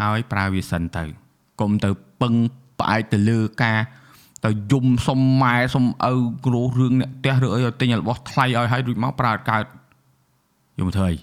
[0.00, 1.04] ហើយប្រើវាសិនទៅ
[1.60, 1.90] កុំទៅ
[2.22, 2.34] ពឹង
[2.80, 3.80] ផ្អែកទៅលើការ
[4.44, 6.14] ទៅយំសុំម៉ែសុំឪ
[6.46, 9.64] គ្រោះរឿងអ្នកផ្ទះឬអីឲ្យទិញរបស់ថ្លៃឲ្យហើយរួចមកប្រើកើត
[10.78, 11.16] យំធ្វើអី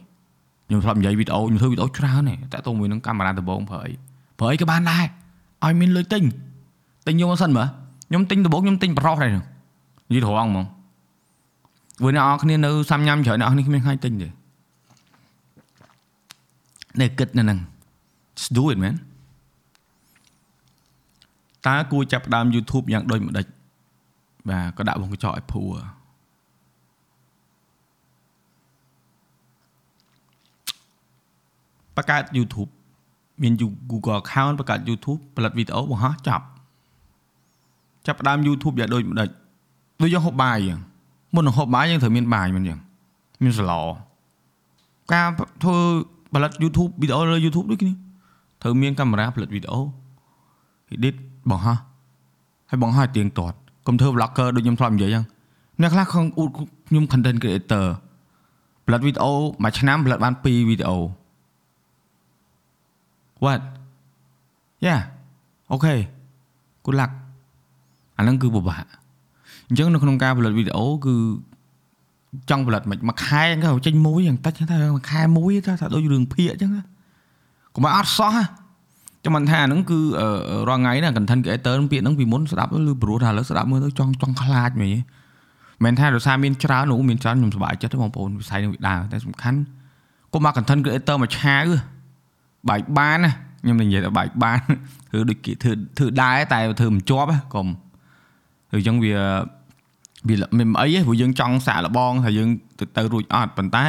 [0.67, 3.93] ខ្ញុំធ្លាប់និយាយវីដេអូខ្ញុំធ្វើវីដេអូច្រើនទេតែទៅមួយនឹងកាមេរ៉ាដំបងប្រើអី
[4.39, 5.05] ប្រើអីក៏បានដែរ
[5.65, 6.23] ឲ្យមានលុយទិញ
[7.07, 7.67] ទិញយកមកសិនមើល
[8.09, 9.41] ខ្ញុំទិញដំបងខ្ញុំទិញប្រុសដែរនិ
[10.13, 10.65] យាយត្រង់ហ្មង
[11.99, 14.27] ព្រោះអ្នកនរគ្នានៅសាំញ៉ាំច្រើនអ្នកនរគ្នាគ្មានខាញ់ទិញទេ
[16.99, 17.59] នេះគិតនៅហ្នឹង
[18.37, 18.95] just do it man
[21.67, 23.45] តើគួរចាប់ដើម YouTube យ៉ាងដូចម្ដេច
[24.49, 25.63] បាទក៏ដាក់វងកញ្ចក់ឲ្យភួ
[31.95, 32.69] បង្កើត YouTube
[33.41, 33.53] មាន
[33.91, 36.45] Google account បង្កើត YouTube ផលិតវីដេអូបង្ហោះចាប់
[38.07, 39.29] ចាប់ដើម YouTube យ៉ាងដូចម្ដេច
[40.01, 40.79] ដូចយើងហូបបាយអញ្ចឹង
[41.35, 42.79] មុននឹងហូបបាយយើងត្រូវមានបាយមិនអញ្ចឹង
[43.43, 43.71] មានស្ល
[45.13, 45.27] ការ
[45.63, 45.77] ធ្វើ
[46.33, 47.93] ផលិត YouTube វីដេអូលើ YouTube ដូចគ្នា
[48.61, 49.79] ត្រូវមានកាមេរ៉ាផលិតវីដេអូ
[50.95, 51.15] edit
[51.49, 51.77] បង្ហោះ
[52.69, 55.25] ហើយបង្ហោះទៀងទាត់កុំធ្វើ vlogger ដូចខ្ញុំធ្លាប់និយាយអញ្ចឹង
[55.81, 56.49] អ្នកខ្លះខំអ៊ូត
[56.87, 57.85] ខ្ញុំ content creator
[58.85, 59.31] ផលិតវីដេអូ
[59.63, 60.97] មួយឆ្នាំផលិតបាន2វីដេអូ
[63.43, 63.61] What
[64.85, 65.01] Yeah
[65.73, 65.99] Okay
[66.85, 67.11] good luck
[68.17, 68.85] អាហ្នឹងគឺពិបាក
[69.71, 71.15] អញ្ចឹងនៅក្នុងការផលិតវីដេអូគឺ
[72.49, 76.71] ចង់ផលិតមិនមួយខែហ្នឹងចេញមួយយ៉ាងតិចថាមួយខែមួយថាដូចរឿងភាគអញ្ចឹង
[77.75, 78.35] កុំឲ្យអត់សោះ
[79.23, 79.99] ចាំមិនថាហ្នឹងគឺ
[80.69, 84.95] រាល់ថ្ងៃណា content creator ពាក្យហ្នឹងពីមុនស្ដាប់ឬព្រោះថាឥឡូវស្ដាប់មើលទៅចង់ចង់ខ្លាចមែន
[85.85, 89.59] មិនថាដោយសារមានច្រើននោះមានច្រើនខ្ញុំសប្បាយចិត្តទេបងប្អូនវិស័យនឹងវាដើរតែសំខាន់
[90.33, 91.63] កុំមក content creator មកឆាវ
[92.69, 93.31] បែកបានណា
[93.63, 94.59] ខ្ញុំនិយាយថាបែកបាន
[95.09, 97.67] ធ្វើដូចគេធ្វើធ្វើដែរតែធ្វើមិនជាប់កុំ
[98.71, 99.15] អញ្ចឹងវា
[100.27, 103.85] វាមិនអីទេព្រោះយើងចង់សាកល្បងថាយើងទៅទៅរួចអត់ប៉ុន្តែ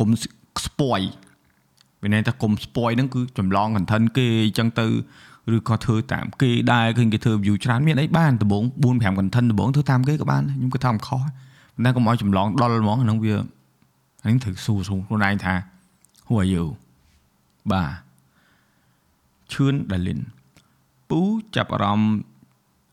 [0.00, 0.08] កុំ
[0.66, 1.00] ស្ពយ
[2.02, 4.86] វាន័យថាកុំស្ពយហ្នឹងគឺចម្លង content គេអញ្ចឹងទៅ
[5.54, 13.36] ឬក៏ធ្វើតាមគេដែរឃើញគេធ្វើ view ច្រើនមានអីបានដំបង4 5 content ដំបងធ្វើតាមគេក៏បានខ្ញុំគិតថាមិនខុសប៉ុន្តែកុំឲ្យចម្លងដុលហ្មងហ្នឹងវា
[14.22, 15.54] ហ្នឹងត្រូវសួរសួរខ្លួនឯងថា
[16.26, 16.64] who are you
[17.72, 17.90] បាទ
[19.52, 20.20] ឈឿនដាលីន
[21.08, 21.20] ពូ
[21.56, 22.12] ចាប់អារម្មណ៍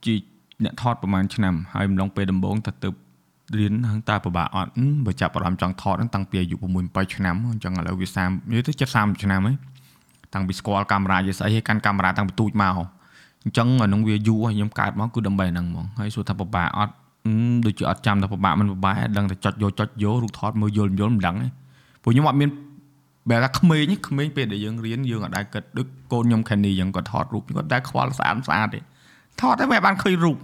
[0.06, 0.16] ជា
[0.64, 2.90] អ្នកថតប្រហែលឆ្នាំហើយម្លងពេលដំបូងតើទៅ
[3.58, 4.72] រៀនហ្នឹងតើពិបាកអត់
[5.06, 6.60] បើចាប់អារម្មណ៍ចង់ថតហ្នឹងតាំងពីអាយុ6
[6.96, 9.56] 7ឆ្នាំអញ្ចឹងឥឡូវវា30និយាយទៅចិត្ត30ឆ្នាំហើយ
[10.34, 12.74] តាំងពីស្គាល់កាមេរ៉ាយេស្អីហើយកាន់កាមេរ៉ាតាំងពីទូចមក
[13.44, 16.94] អញ្ចឹងអានឹងវាយូរហើយខ្ញុំកើតមកគឺដើម្បីហ្នឹងហ្មងហើយសួរថាពិបាកអត់
[17.66, 21.48] ដូចជាអត់ចាំថាពិបាកមិនពិបាកដឹងតែចុចយកចុចយករូបថតមើលយល់យល់មិនដឹងទេ
[22.04, 22.50] ព្រោះខ្ញុំអត់មាន
[23.30, 28.80] បែរថាក្មេងក្មេងពេលដែលយើងរៀនយើងអត់ដែរគិតដូចកូនខ្ញុំខានីអញ្ចឹងគាត់ថតរូបគាត់តែខ្វល់ស្អាតស្អាតទេ
[29.42, 30.38] ថតតែមិនបានឃើញរូប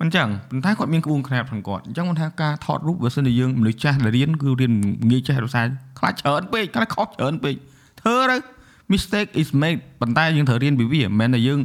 [0.00, 4.72] មិនចឹងប៉ុន្តែគាត់មានក្បួនខ្នាតផងគាត់អញ្ចឹងគាត់ថាការថតរូបបើសិនជាយើងមនុស្សចាស់ដែលរៀនគឺរៀន
[5.10, 5.66] ងាយចេះរសារ
[5.98, 7.54] ខ្លាចច្រើនពេកខ្លាចខុសច្រើនពេក
[8.00, 8.36] ធ្វើទៅ
[8.92, 11.60] mistake is made ប៉ុន្តែយើងត្រូវរៀនពីវាមិនមែនតែយើង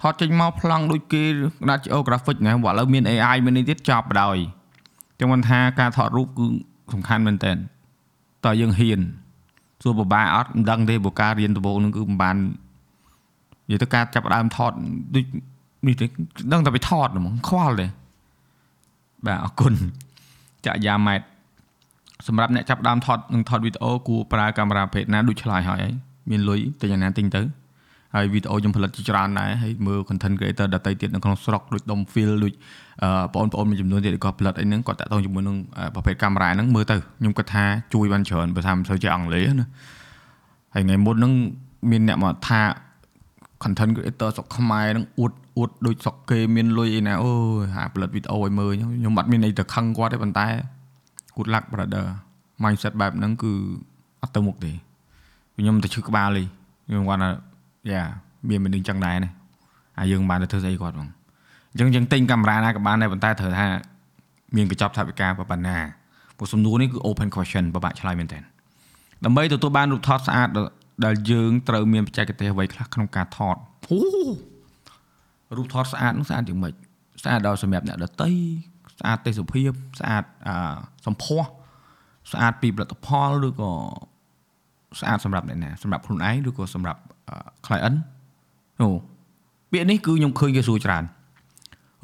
[0.00, 1.22] ថតចេញមកប្លង់ដូចគេ
[1.62, 4.36] ក្តារ geographic ណាបើឥឡូវមាន AI មាននេះទៀតចប់បណ្ដោយ
[5.20, 6.46] ចឹងមិនថាការថតរូបគឺ
[6.92, 7.52] សំខាន់មែនតើ
[8.44, 9.00] តើយើងហ៊ាន
[9.82, 12.36] សួរបបាអត់មិនដឹងទេព្រោះការរៀនដំបូងនឹងគឺមិនបាន
[13.68, 14.72] និយាយទៅការចាប់ដើមថត
[15.14, 15.24] ដូច
[15.86, 16.06] នេះទេ
[16.52, 17.86] ដឹងតែไปថតហ្មងខ្វល់ទេ
[19.26, 19.74] បាទអរគុណ
[20.66, 21.20] ចាក់យ៉ាម៉ែត
[22.26, 25.82] សម្រាប់អ្នកចាប់ដើមថតនឹងថតវីដេអូគួរប្រើកាមេរ៉ាប្រភេទណាដូចឆ្លើយហើយ
[26.30, 27.42] មានលុយទិញអាណាទិញទៅ
[28.14, 32.52] ហើយវីដេអូខ្ញុំផលិតជាច្រើនដែរហើយមើល content creator ដទៃទៀតនៅក្នុងស្រុកដូចដុំ feel ដូច
[33.34, 35.56] បងប្អូនមួយចំនួនទៀតគាត់ផលិតអីហ្នឹងគាត់តាក់ទងជាមួយនឹង
[35.94, 39.68] ប្រភេទកាមេរ៉ាហ្នឹងមើលទៅខ្ញុំគិតថាជួយបានច្រើនបើថាមិនសូវចេះអង់គ្លេសណា
[40.74, 41.32] ហើយថ្ងៃមុនហ្នឹង
[41.90, 42.60] មានអ្នកមកថា
[43.62, 50.46] content creator ស្រុកខ្មែរហ្នឹងអួត អួតដូចស្រុកគេមានលុយអីណាអូយហាផលិតវីដេអូឲ្យមើលខ្ញុំអត់មានអីទៅខឹងគាត់ទេប៉ុន្តែ
[51.36, 52.06] good luck brother
[52.62, 53.52] mindset បែបហ្នឹងគឺ
[54.22, 54.72] អត់ទៅមុខទេ
[55.56, 56.44] ខ្ញុំទៅឈឺក្បាលលេ
[56.86, 57.30] ខ្ញុំគាត់ថា
[57.92, 58.02] យ៉ា
[58.48, 59.30] មានមនុស្សចឹងដែរណា
[59.98, 61.08] អាយើងបានទៅធ្វើស្អីគាត់ហ្មង
[61.70, 63.66] អញ្ចឹងយើងទិញកាមេរ៉ាណាក៏បានដែរប៉ុន្តែត្រូវថា
[64.56, 65.76] មានកញ្ចប់ថវិកាប៉ុណ្ណា
[66.38, 68.38] ព្រោះសំណួរនេះគឺ open question ពិបាកឆ្លើយមែនតើ
[69.24, 70.48] ដើម្បីទទួលបានរូបថតស្អាត
[71.04, 73.56] ដែលយើងត្រូវមានបច្ចេកទេសអ្វីខ្លះក្នុងការថត
[73.90, 73.98] អូ
[75.58, 76.74] រូបថតស្អាតនោះស្អាតយ៉ាងម៉េច
[77.22, 78.32] ស្អាតដល់សម្រាប់អ្នកដតី
[79.00, 80.54] ស្អាតទេសភាពស្អាតអឺ
[81.06, 81.48] សម្ផស្ស
[82.32, 83.72] ស្អាតពីផលិតផលឬក៏
[85.00, 87.00] ស្អាតសម្រាប់អ្នកណាសម្រាប់ខ្លួនឯងឬក៏សម្រាប់
[87.66, 87.98] client
[88.80, 88.88] អូ
[89.70, 91.04] ពាក្យនេះគឺខ្ញុំឃើញគេសួរច្រើន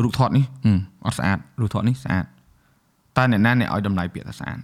[0.03, 0.45] រូបថតនេះ
[1.05, 2.25] អត់ស្អាតរូបថតនេះស្អាត
[3.17, 4.59] តើអ្នកណាអ្នកឲ្យតម្លៃពាក្យថាស្អាត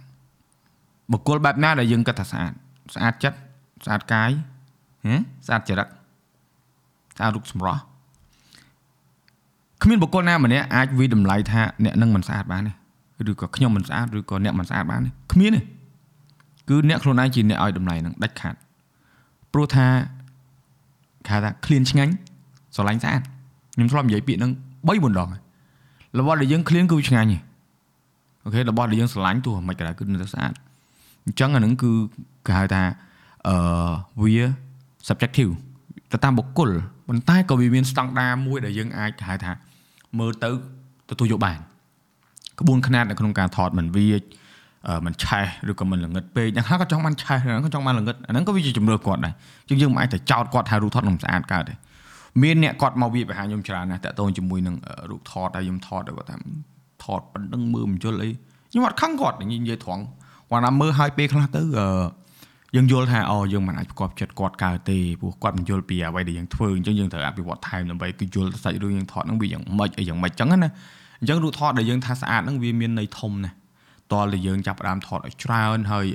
[1.11, 2.51] បុគ្គលបែបណាដែលយើងគិតថាស្អាត
[2.95, 3.37] ស្អាតចិត្ត
[3.85, 4.31] ស្អាតកាយ
[5.05, 5.15] ហ៎
[5.47, 5.87] ស្អាតចរិត
[7.17, 7.81] ស្អាតរូបសម្រស់
[9.83, 15.61] គ្មានបុគ្គលណាម្នាក់អាចវិតម្លៃថាអ្នកនឹងមិនស្អាតបានទេឬក៏ខ្ញុំមិនស្អាតឬក៏អ្នកមិនស្អាតបានទេគ្មានទេ
[16.69, 18.55] គឺអ្នកខ្លួនឯងជាអ្នកឲ្យតម្លៃនឹងដាច់ខាត
[19.53, 19.85] ព្រោះថា
[21.27, 22.13] គេថា clean ឆ្ងាញ់
[22.75, 23.21] ស្រឡាញ់ស្អាត
[23.73, 24.51] ខ្ញុំធ្លាប់និយាយពាក្យហ្នឹង
[24.87, 25.29] 3 4ដង
[26.19, 27.29] របស់ដែលយើង clean គឺឆ្ងាញ់
[28.43, 30.51] អូខេរបស់ដែលយើងស្រឡាញ់ទោះមិនក៏ដោយគឺនៅតែស្អាត
[31.25, 31.91] អញ្ចឹងអានឹងគឺ
[32.47, 32.83] គេហៅថា
[33.47, 33.55] អឺ
[34.21, 34.45] វា
[35.07, 35.51] subjective
[36.11, 36.69] ទៅតាមបុគ្គល
[37.07, 39.51] ប៉ុន្តែក៏វាមានស្តង់ដារមួយដែលយើងអាចហៅថា
[40.19, 40.49] មើលទៅ
[41.09, 41.59] ទទួលយកបាន
[42.59, 44.07] ក្បួនខ្នាតនៅក្នុងការថតមិនវា
[45.05, 49.33] មិនឆេះឬក៏មិនល្ងឹតពេកយ៉ាងខ្លះក៏ចង់បានឆេះហ្នឹងក៏ចង់បានល្ងឹតអាហ្នឹងក៏វាជាជំរឿគាត់ដែរ
[49.67, 51.73] ជាងយើងមិនអាចទៅចោតគាត់ថារូបថតមិនស្អាតកើតទេ
[52.43, 54.75] មានអ្នកគាត់មកវាបហាខ្ញុំច្រើនណាស់តាក់ទងជាមួយនឹង
[55.09, 56.37] រូបថតហើយខ្ញុំថតទៅគាត់ថា
[57.03, 58.29] ថតប៉ុណ្្នឹងមើលមិនយល់អី
[58.71, 60.03] ខ្ញុំអត់ខឹងគាត់និយាយត្រង់
[60.49, 61.61] គាត់ណាមើលហើយពេលខ្លះទៅ
[62.75, 70.69] យើងយល់ថាអូយើងមិនអាចប្រកបចិត្តគាត់កើតទេព្រោះគាត់មិនយល់ពីអ្វីដែលយើងធ្វើអញ្ចឹងយើងត្រូវអភិវឌ្ឍថែមដើម្បីគឺយល់សាច់រឿងយើងថតហ្នឹងវាយ៉ាងម៉េចអីយ៉ាងម៉េចអញ្ចឹងណា
[71.19, 73.55] អញ្ចឹងរូបថតដែលយើងថាស្អាតហ្នឹងវាមានន័យធំណាស់
[74.13, 76.05] តលតែយើងចាប់ផ្ដើមថតឲ្យច្រើនហើយ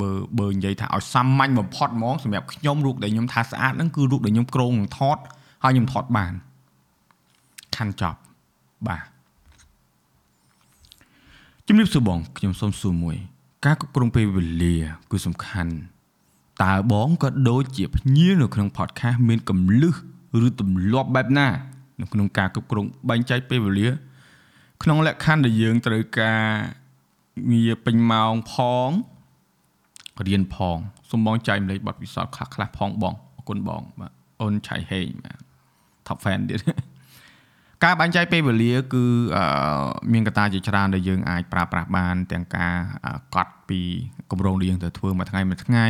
[0.00, 5.18] បើបើនិយាយថាឲ្យសាមញ្ញបំផុតហ្មងសម្រាប់ខ្ញុំរូបដែលខ្ញុំថាស្អាតហ្នឹងគឺរូបដែលខ្ញុំក្រងនឹងថត
[5.64, 6.32] ហើយខ្ញុំថតបាន
[7.76, 8.18] ខាន់ចប់
[8.88, 9.04] បាទ
[11.66, 13.16] ជំរាបសួរបងខ្ញុំសូមសួរមួយ
[13.64, 14.76] ការគ្រប់គ្រងពេលវេលា
[15.10, 15.72] គឺសំខាន់
[16.64, 19.94] តើបងក៏ដូចជាភ្ញៀវនៅក្នុង podcast មានកម្លឹះ
[20.46, 21.48] ឬទម្លាប់បែបណា
[22.00, 23.88] នៅក្នុងការគ្រប់គ្រងបែងចែកពេលវេលា
[24.82, 26.42] ក្នុងលក្ខខណ្ឌដែលយើងត្រូវការ
[27.52, 28.54] ងារពេញម៉ោងផ
[28.88, 28.90] ង
[30.26, 30.78] រៀនផង
[31.10, 35.38] សូមបងចែកម្លេចបទពិសោធន៍ខ្លះខ្លះផងបងអរគុណបងបាទអូនឆៃហេងបាទ
[36.06, 36.60] top fan ទៀត
[37.84, 39.04] ការបែងចែកពេលវេលាគឺ
[40.12, 42.74] មានកត្តាជាច្រើនដែលយើងអាចប្រើប្រាស់បាន ទាំងការ
[43.34, 43.80] កត់ពី
[44.30, 45.86] គម្រោងដែលយើងត្រូវធ្វើមួយថ្ងៃមួយថ្ងៃ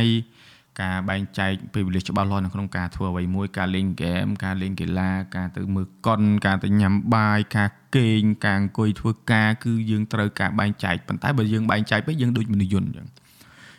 [0.81, 13.07] ការបែងចែកពេលវេលាច្បាស់លាស់នៅក្នុងការធ្វើអ្វីមួយការលេងហ្គេមការលេងកីឡាការទៅមើលកុនការទៅញ៉ាំបាយការគេងការអង្គុយធ្វើការគឺយើងត្រូវការបែងចែកប៉ុន្តែបើយើងបែងចែកពេកយើងដូចមនុស្សយន្តអញ្ចឹង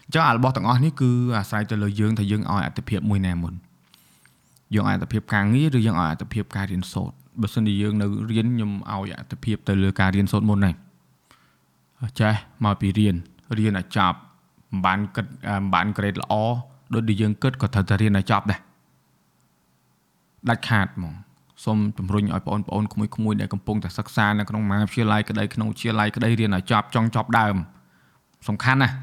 [0.06, 3.54] អញ្ចឹងអារបស់ទាំងអស់នេះគឺអាស្រ័យទៅលើយើងថាយើងឲ្យអត្ថភាពមួយណាមុន
[4.74, 10.74] យើងឲ្យអត្ថភាពការងារឬយើងឲ្យអត្ថភាពការរៀនសូត្រ បើសិនជាយើងនៅរៀនខ្ញុំឲ្យអត្ថភាពទៅលើការរៀនសូត្រមុនហ្នឹង
[12.20, 13.16] ចេះមកពីរៀន
[13.58, 14.18] រៀនឲ្យចប់
[14.72, 16.34] មិនបានគិតមិនបានក្រេតល្អ
[16.94, 18.60] ដូចដែលយើងគិតក៏ត្រូវតែរៀនឲ្យចប់ដែរ
[20.48, 21.14] ដាច់ខាតហ្មង
[21.64, 27.56] សូមជំរុញឲ្យបងប្អូនក្មួយៗដែលកំពុងតែសិក្សានៅក្នុងមហាវិទ្យាល័យក្តីក្នុងវិទ្យាល័យក្តីរៀនឲ្យចប់ចង់ចប់ដើម
[28.48, 28.94] សំខាន់ណាស់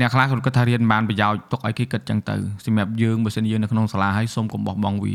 [0.00, 5.14] អ្នកខ្លះគាត់គិតថារៀនបានប្រយោជន៍ទុកឲ្យគេគិតចឹងទៅសម្រាប់យើងបើសិនយើងនៅក្នុងសាលាហើយសូមកុំបោះបង់វា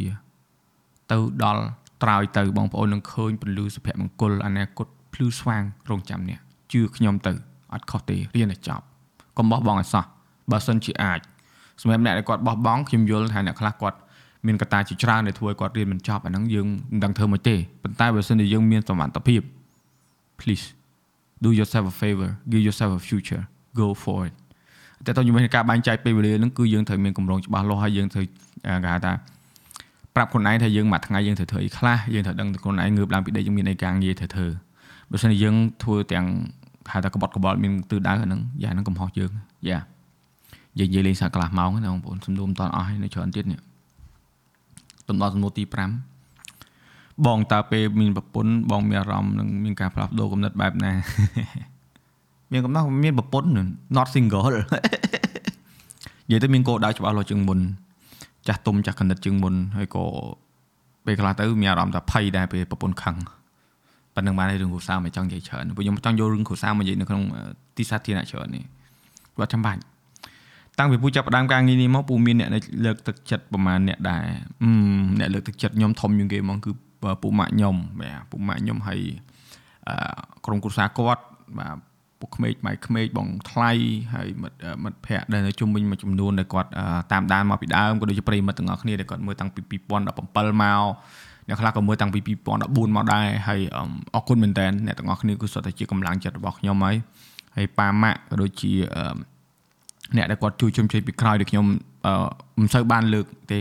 [1.12, 1.64] ទៅដល់
[2.04, 6.38] ត្រើយទៅបងប្អូននឹងឃើញពលឺសុភមង្គលអនាគតភ្លឺស្វាងរងចាំនេះ
[6.72, 7.34] ជឿខ្ញុំទៅ
[7.74, 8.84] អត់ខុសទេរៀនឲ្យចប់
[9.38, 10.06] កុំបោះបង់ឲ្យសោះ
[10.52, 11.20] បើសិនជាអាច
[11.82, 13.98] សម្រាប់អ្នកដែលគាត់បោះបង់ខ្ញុំយល់ថាអ្នកខ្លះគាត់
[14.46, 19.42] មានកត្តាជាច្រើនដែលធ្វើឲ្យគាត់រៀនមិនចប់អាហ្នឹងយើងមិនដឹងធ្វើមិនទេប៉ុន្តែបើសិនជាយើងមានសមត្ថភាព
[20.40, 20.66] please
[21.44, 23.44] do yourself a favor give yourself a future
[23.80, 24.34] go for it
[25.06, 28.26] តែតើជាមួយនឹងការបែងចែកពេលវេលាហ្នឹងគឺយើងត្រូវមានកម្រងច្បាស់លាស់ហើយយើងត្រូវ
[28.84, 29.14] គេហៅថា
[30.20, 34.48] ប្រាប់ខ្លួនឯងថាយើងមួយថ្ងៃយើងត្រូវធ្វើអីខ្លះយើងត្រូវដឹងខ្លួនឯងងើបឡើងពីដេកយើងមានអីការងារត្រូវធ្វើ
[35.12, 36.26] បើមិនយើងធ្វើទាំង
[36.92, 39.32] ហៅថាក្បត់ក្បល់មានទិសដៅអាហ្នឹងយ៉ាហ្នឹងកំហុសយើង
[39.70, 39.80] យ៉ា
[40.80, 43.60] យើងនិយាយលេងសាកន្លះម៉ោងណាបងប្អូនសំណួរមិនតាន់អស់ហើយនៅច្រើនទៀតនេះ
[45.08, 45.64] ទំដល់សំណួរទី
[46.46, 50.94] 5បងតើពេលមានប្រពន្ធបងមានអារម្មណ៍នឹងមានការផ្លាស់ប្ដូរគំនិតបែបណា
[52.52, 53.50] មានកំណត់មានប្រពន្ធ
[53.96, 54.60] not single និ
[56.32, 57.60] យាយទៅមានគោលដៅច្បាស់លាស់ជាងមុន
[58.48, 60.06] ចាស់ទុំចាស់កណិតជាងមុនហើយក៏
[61.06, 63.16] ពេលខ្លះទៅមានអារម្មណ៍ថាភ័យដែរពេលប្រពន្ធខឹង
[64.16, 67.24] ប៉ុណ្្នឹងបានរឿងគ្រួសារមិនចង់និយាយច្រើនព្រោះខ្ញុំចង់យករឿងគ្រួសារមកនិយាយនៅក្នុង
[67.78, 68.64] ទីសាធារណៈច្រើននេះ
[69.38, 69.82] គាត់ចាំបាច់
[70.80, 72.50] តាំងពីពូចាប់ផ្ដើមការងារនេះមកពូមានអ្នក
[72.86, 74.24] លើកទឹកចិត្តប្រហែលអ្នកដែរ
[75.20, 76.72] អ្នកលើកទឹកចិត្តខ្ញុំធំជាងគេហ្មងគឺ
[77.22, 79.02] ពូម៉ាក់ខ្ញុំបាទពូម៉ាក់ខ្ញុំហើយ
[80.46, 81.24] ក្រុមគ្រួសារគាត់
[81.60, 81.78] បាទ
[82.20, 83.72] ពុកក្មេកម៉ៃក្មេកបងថ្លៃ
[84.14, 86.70] ហើយមិត្តមិត្តភ័ក្តិដែលនៅជុំវិញមួយចំនួនដែលគាត់
[87.12, 93.62] តាមដានមកពីដើមក៏ដូចជាប្រិមិត្តទាំងអស់គ្នាដែលគាត់មើលតាំងពី2017មកអ្នកខ្លះក៏មើលតាំងពី2014មកដែរហើយ
[94.16, 96.96] អរគុណមែនតើអ្នកទាំងអស់គ្នាគឺសុទ្ធតែជាកម្លាំងចិត្តរបស់ខ្ញុំហើយ
[97.56, 98.72] ហើយប៉ាម៉ាក់ក៏ដូចជា
[100.18, 101.66] អ្នកដែលគាត់ជួយជុំជ័យពីក្រោយដែលខ្ញុំ
[102.60, 103.60] មិនសូវបានលើកទេ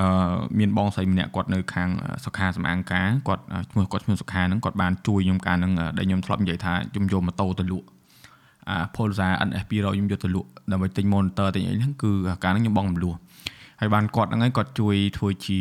[0.00, 1.88] អឺមានបងស្រីម្នាក់គាត់នៅខាង
[2.24, 7.86] សុខាសម្អាងការគាត់ឈ្មោះគាត់ឈ្មោះសុខាហ្នឹងគាត់បានជួយខ្ញុំការហ្នឹងដែលខ្ញុំធ្លាប់និយាយថាខ្ញុំយកម៉ូតូទៅលក់
[8.68, 12.10] អា Pulsar NF 200ខ្ញុំយកទៅលក់ដើម្បីទិញ monitor ទិញអីហ្នឹងគឺ
[12.44, 13.14] ការហ្នឹងខ្ញុំបងរំលោះ
[13.80, 15.58] ហើយបានគាត់ហ្នឹងហើយគាត់ជួយធ្វើជា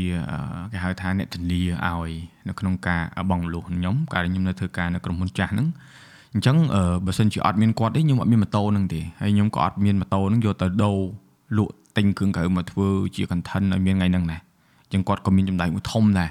[0.72, 2.12] គេហៅថាអ្នកធានាឲ្យ
[2.48, 5.68] នៅក្នុងការបងលុះខ្ញុំកាលខ្ញុំនៅធ្វើការនៅក្រុមហ៊ុនចាស់ហ្នឹង
[6.34, 6.58] អញ្ចឹង
[7.06, 10.98] បើសិនជាអត់មានគាត់ទេខ្ញុំអត់មានម៉ូតូហ្នឹងទេហើយខ្ញុំក៏អត់មានម៉ូតូហ្នឹងយកទៅដូរ
[11.58, 14.42] លក់ ទិញគ្រឿងក្រៅមកធ្វើជា content ឲ្យមានថ្ងៃហ្នឹងដែរ
[14.84, 16.30] អញ្ចឹងគាត់ក៏មានចំណាយមួយធំដែរ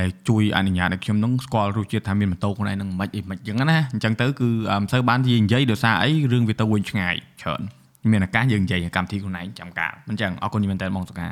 [0.00, 4.48] ដែលជួយអនុញ្ញាតឲ្យខ្ញុំនឹងស្គាល់រសជាតិថាមានម៉ូតូខ្លួនឯងនឹងមិនអីមិនអញ្ចឹងណាអញ្ចឹងទៅគឺ
[4.80, 7.62] មិនសូវបាននិយាយដោយសារអីរឿងវាទៅវិញឆ្ងាយច្រើន
[8.12, 11.28] មានឱកាសយើងនិយាយកម្មវិធីខ្លួនឯងចាំកាលមិនចឹងអរគុណមែនតើបងសុខា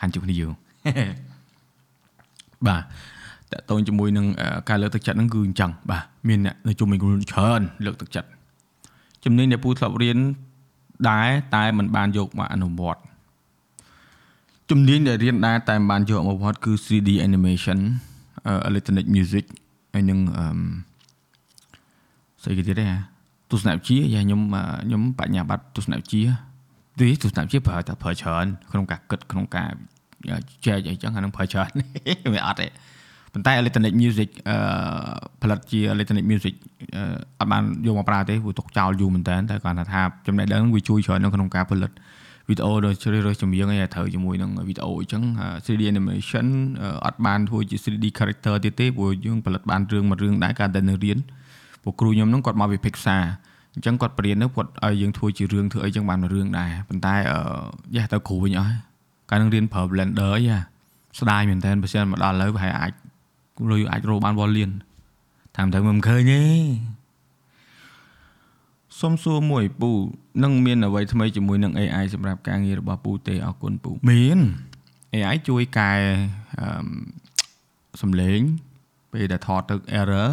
[0.00, 0.52] ខានជួបគ្នាយើង
[2.66, 2.82] បាទ
[3.52, 4.26] តើតូនជាមួយនឹង
[4.68, 8.28] ការលើកទឹកចិត្តហ្នឹងគឺអញ្ចឹងបាទមានអ្នកនៅជុំវិញខ្លួនច្រើនលើកទឹកចិត្ត
[9.24, 10.18] ជំនាញដែលពូធ្លាប់រៀន
[11.10, 13.00] ដែរតែមិនបានយកមកអនុវត្ត
[14.70, 17.78] ជំនាញដែលរៀនដែរតែមិនបានយកមកអនុវត្តគឺ 3D animation
[18.68, 19.44] electronic music
[19.92, 20.46] ហើយនឹងអឺ
[22.42, 22.96] ស្អីគេទៀតហ៎
[23.50, 24.40] ទស្សនវិជ្ជាយ៉ាខ្ញុំ
[24.84, 26.22] ខ្ញុំបញ្ញាបត្រទស្សនវិជ្ជា
[26.98, 29.70] ទីទស្សនវិជ្ជាប្រើតែប្រើច្រើនក្នុងការគិតក្នុងការ
[30.66, 31.70] ចែកអីចឹងអានឹងប្រើច្រើន
[32.34, 32.66] វាអត់ទេ
[33.34, 34.56] ប៉ុន្តែ electronic music អឺ
[35.42, 36.54] ផលិតជា electronic music
[37.38, 41.90] អត់បានយកមកប្រើទេព្រោះទុកចោលយូរមែនតើតែគាត់ថាចំណេះដឹងវាជួយច្រើននៅក្នុងការផលិត
[42.48, 45.22] វីដេអូដោយជ្រើសរើសចម្រៀងឲ្យត្រូវជាមួយនឹងវីដេអូអញ្ចឹង
[45.64, 46.46] 3D animation
[47.06, 51.18] អត់បានធ្វើជា 3D character ទៀតទេព្រោះយើងផលិតបានរឿងមួយរឿងដែរការតែនៅរៀន
[51.82, 53.22] ពួកគ្រូខ្ញុំហ្នឹងគាត់មកពី Pixar
[53.74, 57.14] អញ្ចឹងគាត់បរៀនទៅគាត់ឲ្យយើងធ្វើជារឿងធ្វើអីចឹងបានរឿងដែរប៉ុន្តែ
[57.96, 58.74] យ៉ាទៅគ្រូវិញអស់
[59.30, 60.58] កាលនឹងរៀនប្រើ Blender យ៉ា
[61.20, 62.92] ស្ដាយមែនតើបើសិនមកដល់ឥឡូវប្រហែលអាច
[63.70, 64.70] លុយអាចរកបានវល់លៀន
[65.56, 66.42] តាមទៅមិនឃើញទេ
[69.00, 69.90] សុំសួរមួយពូ
[70.42, 74.38] នឹងមានអ្វីថ្មីជាមួយនឹង AI សម្រាប់ការងាររបស់ពូទេអរគុណពូមាន
[75.14, 75.92] AI ជួយកែ
[78.02, 78.40] សំឡេង
[79.12, 80.30] ពេលដែលថតទៅ error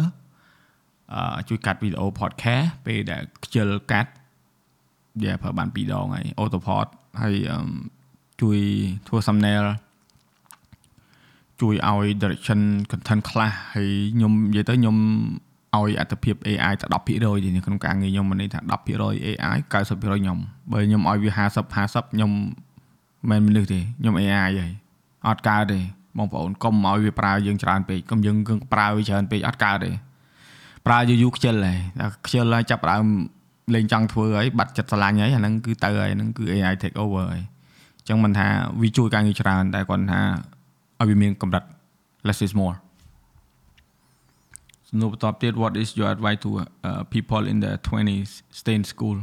[1.48, 4.12] ជួយកាត់វីដេអូ podcast ពេលដែលខ្ជិលកាត់
[5.22, 6.88] វាប្រើបាន2ដងហើយ auto port
[7.22, 7.36] ហើយ
[8.40, 8.58] ជួយ
[9.06, 9.64] ធ្វើ thumbnail
[11.62, 14.96] ជួយឲ្យ direction content ខ្លះហើយខ្ញុំនិយាយទៅខ្ញុំ
[15.76, 17.10] ឲ្យអត្ថភាព AI តែ10%ទេ
[17.66, 20.38] ក្នុងការងារខ្ញុំមិនន័យថា10% AI 90%ខ្ញុំ
[20.70, 22.30] បើខ្ញុំឲ្យវា50 50ខ្ញុំ
[23.30, 24.72] មិនមនុស្សទេខ្ញុំ AI ហើយ
[25.28, 25.78] អត់កើតទេ
[26.18, 28.36] បងប្អូនកុំឲ្យវាប្រើយើងច្រើនពេកកុំយើង
[28.72, 29.90] ប្រើវាច្រើនពេកអត់កើតទេ
[30.86, 31.78] ប្រើយូរយូរខ្ជិលហើយ
[32.26, 33.06] ខ្ជិលហើយចាប់ដើម
[33.74, 37.42] លេងចង់ធ្វើហើយបាត់ចិត្តស្រឡាញ់ហើយអាហ្នឹងគឺទៅហើយហ្នឹងគឺ AI take over ហើយ
[37.98, 38.48] អញ្ចឹងមិនថា
[38.80, 40.20] វាជួយការងារច្រើនតែគាត់ថា
[41.01, 41.63] ឲ្យវាមានកម្រិត
[42.27, 42.75] less is more
[44.99, 46.49] នៅបន្ទាប់ទៀត what is your advice to
[46.89, 49.17] uh, people in their 20s stay in school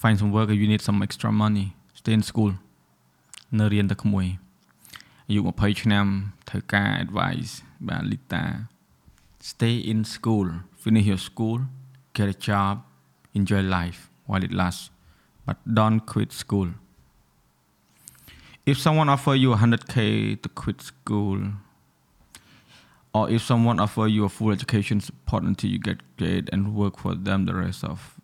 [0.00, 1.66] find some work if you need some extra money
[2.00, 2.52] stay in school
[3.58, 4.26] នៅរៀនតែក្មួយ
[5.28, 6.06] អាយុ20ឆ្នាំ
[6.48, 7.52] ត្រូវការ advice
[7.88, 8.44] បាទលីតា
[9.44, 10.48] stay in school,
[10.82, 11.60] finish your school,
[12.14, 12.82] get a job,
[13.34, 14.88] enjoy life while it lasts,
[15.44, 16.70] but don't quit school.
[18.68, 21.52] If someone offer you 100k to quit school,
[23.12, 26.98] or if someone offer you a full education support until you get grade and work
[26.98, 28.18] for them the rest of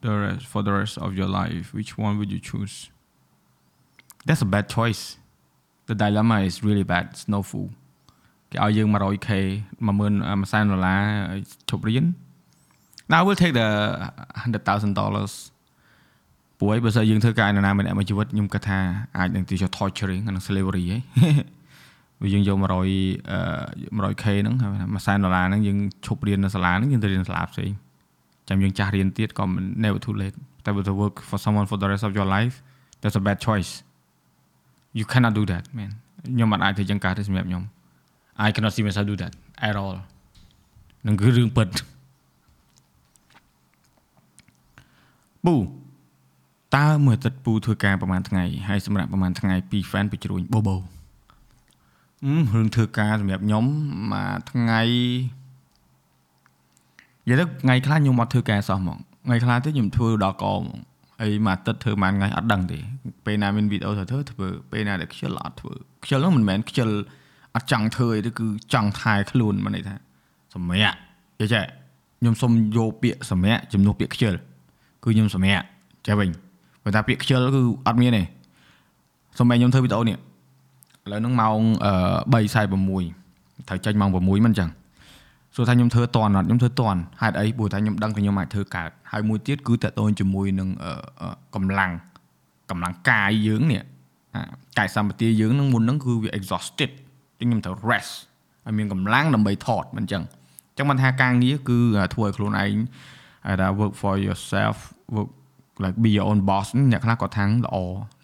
[0.00, 2.90] the rest for the rest of your life, which one would you choose?
[4.24, 5.16] That's a bad choice.
[5.86, 7.08] The dilemma is really bad.
[7.12, 7.70] It's no fool.
[8.52, 9.30] គេឲ្យយើង 100k
[9.86, 11.04] 10000 100,000ដុល្លារ
[11.70, 12.06] ជប់រៀន
[13.10, 13.68] Now I will take the
[14.44, 15.32] 100,000 dollars
[16.59, 18.79] ព្រោះបើសិនយើងធ្វើការឯណាម្នាក់មួយជីវិតខ្ញុំគិតថា
[19.17, 20.97] អាចនឹងទៅជា torturing និង slavery ហី
[22.21, 22.65] វាយើងយក100
[23.97, 24.55] 100k ហ្នឹង
[24.95, 27.71] 100,000ដុល្លារហ្នឹងយើងឈប់រៀននៅសាលាហ្នឹងយើងទៅរៀនសាលាផ្សេង
[28.49, 29.45] ចាំយើងចាស់រៀនទៀតក៏
[29.83, 32.55] never too late តែ to work for someone for the rest of your life
[33.01, 33.71] that's a bad choice
[34.99, 35.91] you cannot do that man
[36.33, 37.63] ខ្ញុំមិនអាចធ្វើចឹងកើតទេសម្រាប់ខ្ញុំ
[38.45, 39.33] I cannot see myself do that
[39.67, 39.97] at all
[41.07, 41.67] នឹងគឺរឿងពិត
[45.45, 45.55] ពូ
[46.77, 50.75] តើមួយអាទិត្យពូធ្វើការប្រហែលថ្ងៃហើយសម្រាប់ប្រហែលថ្ងៃពី fan ពីជ្រួញបូបូ
[52.25, 53.65] អឺរឿងធ្វើការសម្រាប់ខ្ញុំ
[54.13, 54.81] មួយថ្ងៃ
[57.27, 60.65] និយាយទៅថ្ងៃខ្លះខ្ញុំអត់ធ្វើការសោះហ្មងថ្ងៃខ្លះទៀតខ្ញុំធ្វើដល់កហ្មង
[61.21, 62.79] ហើយមួយអាទិត្យធ្វើប៉ុន្មានថ្ងៃអត់ដឹងទេ
[63.25, 65.73] ពេលណាមានវីដេអូត្រូវធ្វើធ្វើពេលណាដែលខ្ជិលអត់ធ្វើ
[66.03, 66.89] ខ្ជិលហ្នឹងមិនមែនខ្ជិល
[67.55, 69.95] អត់ចង់ធ្វើអីទេគឺចង់ថែខ្លួនមិនន័យថា
[70.53, 70.97] សម្រាប់
[71.39, 71.63] យល់ចេះ
[72.19, 74.33] ខ្ញុំសុំយកពាក្យសម្រាប់ជំនួសពាក្យខ្ជិល
[75.03, 75.65] គឺខ្ញុំសម្រាប់
[76.07, 76.29] ចេះវិញ
[76.87, 78.23] ព្រោះថាពាក្យខ្ជិលគឺអត់មានទេ
[79.37, 80.19] សុំឲ្យខ្ញុំធ្វើវីដេអូនេះឥ
[81.11, 81.59] ឡូវហ្នឹងម៉ោង
[82.33, 84.69] 3:46ត្រូវចេញម៉ោង6មិនអញ្ចឹង
[85.55, 90.69] សួរថាខ្ញុំធ្វើតន់អត់ខ្ញុំធ្វើតន់ហេតុអីព្រោះថាខ្ញុំដឹងថាខ្ញុំអាចធ្វើកើតហើយមួយទៀតគឺតកតងជាមួយនឹង
[91.55, 91.91] កម្លាំង
[92.69, 93.81] កម្លាំងកាយយើងនេះ
[94.77, 96.91] កាយសម្បទាយើងនឹងមុនហ្នឹងគឺវា exhausted
[97.39, 98.13] ខ្ញុំត្រូវ rest
[98.65, 100.23] ឲ្យមានកម្លាំងដើម្បីថតមិនអញ្ចឹង
[100.77, 101.79] ចឹងមិនថាការងារគឺ
[102.13, 102.75] ធ្វើឲ្យខ្លួនឯង
[103.47, 104.77] ហៅថា work for yourself
[105.15, 105.29] work
[105.83, 107.75] like be your own boss អ្នកខ្លះគាត់ថាល្អ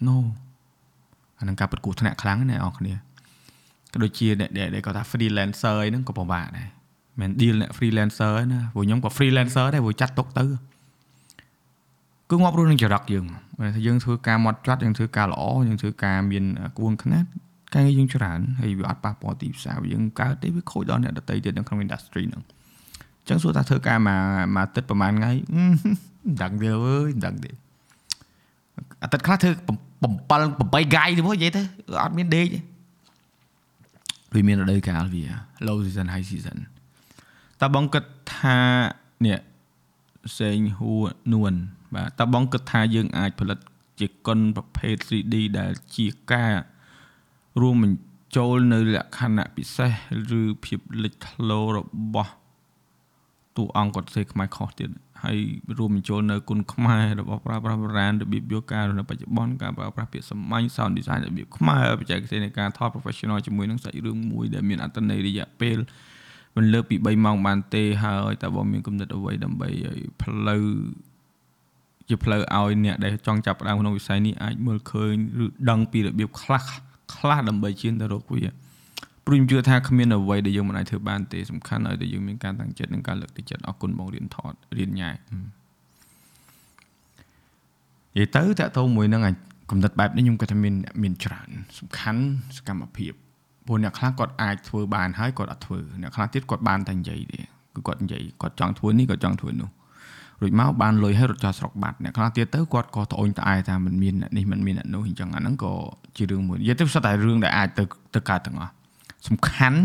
[0.08, 0.18] no
[1.40, 2.94] អានឹងការប្រកួតថ្នាក់ខ្លាំងណាស់អ្នកនរគ្នា
[3.94, 6.68] ក៏ដូចជាអ្នកដែលគាត់ថា freelancer ហ្នឹងក៏ពិបាកដែរ
[7.20, 10.46] មិន deal អ្នក freelancer ណាព្រោះខ្ញុំក៏ freelancer ដែរព្រោះចាត់ទុកទៅ
[12.30, 13.26] គឺងាប់រស់នឹងចរិតយើង
[13.76, 16.46] ថាយើងធ្វើការម៉ត់ចត់យើងធ្វើការល្អយើងធ្វើការមាន
[16.78, 17.26] ក្បួនខ្នាត
[17.74, 22.44] ការងារយើងច្រើនហើយវាអត់ប៉ះពាល់ទីផ្សារយើងកើតទេវាខូចដល់អ្នកដទៃទៀតនៅក្នុង industry ហ្នឹង
[23.20, 24.20] អញ្ចឹងសួរថាធ្វើការមួយ
[24.56, 25.32] មួយទឹកប្រហែលថ្ងៃ
[26.24, 27.52] មិនដឹងទេអើយមិនដឹងទេ
[29.04, 31.62] អាទិត្យខ្លះធ្វើ7 8កាយទៅមកនិយាយទៅ
[32.04, 32.60] អត់មានដេកទេ
[34.34, 35.26] វាមានរដូវកាលវា
[35.68, 36.58] low season high season
[37.62, 38.04] តើបងគិត
[38.38, 38.60] ថា
[39.26, 39.40] នេះ
[40.40, 41.54] សេងហួរនួន
[41.94, 43.60] បាទតើបងគិតថាយើងអាចផលិត
[44.00, 46.54] ជាកុនប្រភេទ 3D ដែលជាការ
[47.62, 49.94] រួមបញ្ចូលនៅលក្ខណៈពិសេស
[50.40, 51.78] ឬភាពលេចធ្លោរ
[52.14, 52.34] បស់
[53.58, 54.90] តួអង្គគាត់ផ្សេងខ្មែរខុសទៀត
[55.26, 55.38] ហើយ
[55.78, 65.78] រួមបញ្ចូលនៅគុណខ្មែររបស់ប្រើប្រាស់បុរាណរបៀបយកការនៅបច្ចុប្បន្នការប្រើប្រាស់ពាក្យសម្ាញ់ sound design របៀបខ្មែរបច្ចេកទេសនៃការថត professional ជាមួយនឹងសាច់រឿងមួយដែលមានអត្ថន័យរយៈពេល
[66.56, 70.66] មិនលើសពី3ម៉ោងបានទេហើយតើបងមានគំនិតអ្វីដើម្បីឲ្យផ្លូវ
[72.10, 75.14] ជាផ្លូវឲ្យអ្នកដែលចង់ចាប់ផ្ដើមក្នុងវិស័យនេះអាចមើលឃើញ
[75.44, 76.66] ឬដឹងពីរបៀបខ្លះ
[77.16, 78.44] ខ្លះដើម្បីជៀនទៅរកវា
[79.26, 89.22] ព្រោះខ្ញុំជឿថាគ្មានអ្វីដែលយើងមិនអាចធ្វើបានទេសំខាន់ឲ្យតែយើងមានការតាំងចិត្តនិងការលើកទឹកចិត្តអរគុណបងរៀនថតរៀនញ៉ែនិយាយទៅតាក់ទងមួយនឹង
[89.72, 91.50] គំនិតបែបនេះខ្ញុំគាត់ថាមានមានច្រើន
[91.80, 92.22] សំខាន់
[92.58, 93.14] សកម្មភាព
[93.66, 97.40] ព្រោះអ្នកខ្លះគាត់អាចធ្វើបានហើយគាត់អត់ធ្វើអ្នកខ្លះទៀតគាត់បានតែនិយាយទេ
[97.76, 99.70] គឺគាត់និយាយគាត់ចង់ធ្វើនេះគាត់ចង់ធ្វើនោះ
[100.42, 105.74] រួចមកបានលុយហើយរត់ចោលស្រុកបាត់អ្នកខ្លះទៀតទៅគាត់ក៏ត្អូញត្អែថាមិនមានអ្នកនេះមិនមានអ្នកនោះអញ្ចឹងអាហ្នឹងក៏
[106.18, 107.84] ជារឿងមួយនិយាយទៅសុទ្ធតែរឿងដែលអាចទៅ
[108.16, 108.74] ទៅកើតទាំងអស់
[109.28, 109.80] សំខាន់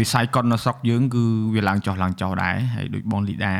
[0.00, 3.54] វិស័យកុននៅស្រុកយើងគឺវាឡើងចុះឡើងចុះដែរហើយដូចបងលីដា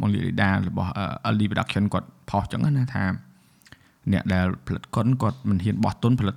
[0.00, 0.90] បងលីដារបស់
[1.32, 3.04] LD production គាត់ផុសអញ្ចឹងណាថា
[4.12, 6.36] អ្នកដែលផលិតកុនគាត់មិនហ៊ានបោះទុនផលិត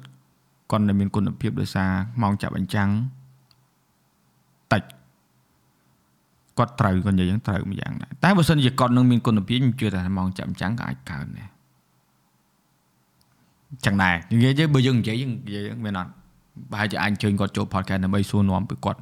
[0.71, 1.89] កុនដែលមានគុណភាពដោយសារ
[2.21, 2.89] ម៉ោងចាប់អញ្ចឹង
[4.73, 4.83] តិច
[6.57, 11.49] គាត់ត្រូវគាត់និយាយយ៉ាងត្រូវមួយយ៉ាងដែរតែបើសិនជាគាត់នឹងមានគុណភាពខ្ញុំជឿថាម៉ោងចាប់អញ្ចឹងក៏អាចកើនដែរ
[13.85, 16.11] ចឹងដែរនិយាយទៅបើយើងនិយាយយើងនិយាយមានអត់
[16.71, 18.99] ប្រហែលជាអាចអញ្ជើញគាត់ចូល podcast ដើម្បីសួរនាំពីគាត់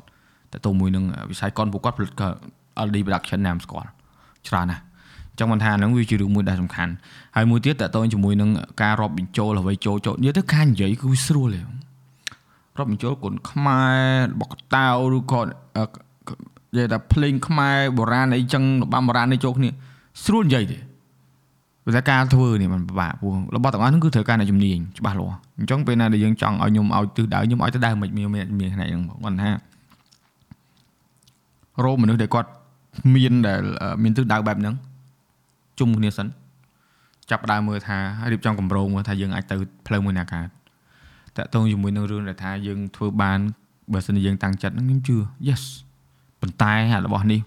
[0.54, 2.28] តើទៅមួយនឹងវិស័យគាត់ពួកគាត់ផលិតក៏
[2.88, 3.90] LD production ណាមស្គាល់
[4.48, 4.84] ច្រើនណាស់
[5.40, 6.92] ចឹងមិនថាហ្នឹងវាជារឿងមួយដែលសំខាន់
[7.36, 8.50] ហើយមួយទៀតតើតើជាមួយនឹង
[8.82, 11.62] ការរាប់បញ្ចូលអ្វីចូលចូលនិយាយទៅការនិយាយគឺស្រួលទេ
[12.78, 14.00] រាប់បញ្ចូលគុណខ្មែរ
[14.32, 15.50] របស់កតាវឬក៏និ
[16.78, 19.70] យាយថាភ្លេងខ្មែរបុរាណអីចឹងរបាំបុរាណនេះចូលគ្នា
[20.26, 20.78] ស្រួលនិយាយទេ
[21.92, 28.28] ព្រោះតែការធ្វើនេះมันពិបាកព្រោះរបស់ទាំងអស់ហ្នឹងគឺត្រូវការអ្នកជំនាញច្បាស់លាស់អញ្ចឹងពេលណាដែលយើងចង់ឲ្យខ្ញុំឲ្យទិសដៅខ្ញុំឲ្យទៅដៅមិនមាន
[28.60, 29.50] មានផ្នែកហ្នឹងគាត់ថា
[31.84, 32.50] រោមនុស្សដែលគាត់
[33.16, 33.62] មានដែល
[34.04, 34.76] មានទិសដៅបែបហ្នឹង
[35.80, 36.28] ជុំគ្នាសិន
[37.30, 37.98] ចាប់ដើមមើលថា
[38.32, 39.56] រៀបចំកម្រងមើលថាយើងអាចទៅ
[39.88, 40.48] ផ្លូវមួយណាកើត
[41.38, 43.40] តើតងជាមួយនឹងរឿងដែលថាយើងធ្វើបាន
[43.94, 45.18] បើសិនជាយើងតាំងចិត្តហ្នឹងខ្ញុំជឿ
[45.48, 45.64] yes
[46.42, 46.74] ប៉ុន្តែ
[47.06, 47.40] របស់នេះ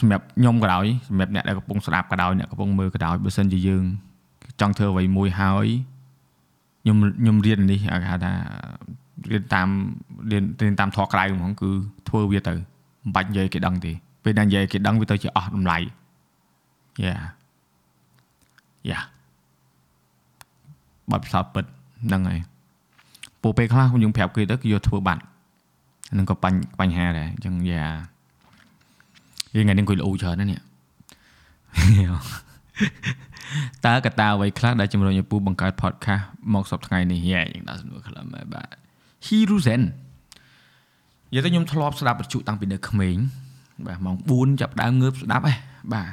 [0.00, 3.84] សម្រាប់ខ្ញុំក៏ដោយសម្រាប់អ្នកដែលកំពុងស្ដាប់ក៏ដោយអ្នកកំពុងមើលក៏ដោយបើសិនជាយើង
[4.60, 5.66] ចង់ធ្វើអ្វីមួយហើយ
[6.82, 8.32] ខ្ញុំខ្ញុំរៀននេះគេហៅថា
[9.30, 9.68] រៀនតាម
[10.30, 11.70] រៀនរៀនតាមធម៌ក្រៅហ្មងគឺ
[12.08, 13.92] ធ្វើវាទៅមិនបាច់និយាយគេដឹងទេ
[14.24, 15.78] ពេលដែលនិយាយគេដឹងវាទៅជាអស់តម្លៃ
[17.04, 17.14] យ៉ា
[18.90, 19.00] យ៉ា
[21.10, 21.64] បាត់ផ្សោតពិត
[22.06, 22.40] ហ្នឹងហើយ
[23.42, 25.22] ពូពេលខ្លះខ្ញុំប្រាប់គេទៅគឺយកធ្វើបាត់
[26.12, 26.36] ហ្នឹងក៏
[26.80, 27.84] បញ្ហាដែរអញ្ចឹងយ៉ា
[29.54, 30.60] យើងថ្ងៃនេះអង្គុយលូច្រើនណាស់នេះ
[33.86, 36.24] តើកតាអ្វីខ្លះដែលជំរុញឲ្យពូបង្កើត podcast
[36.54, 38.74] មកសប្តាហ៍ថ្ងៃនេះយ៉ាយើងដាក់សំណួរខ្លះមែនបាទ
[39.26, 39.82] Hiruzen
[41.30, 43.16] និយាយទៅខ្ញុំធ្លាប់ស្ដាប់បទជុតាំងពីនៅក្មេង
[43.86, 45.54] បាទម៉ោង4ចាប់ដើមងើបស្ដាប់ហ៎
[45.92, 46.08] បាទ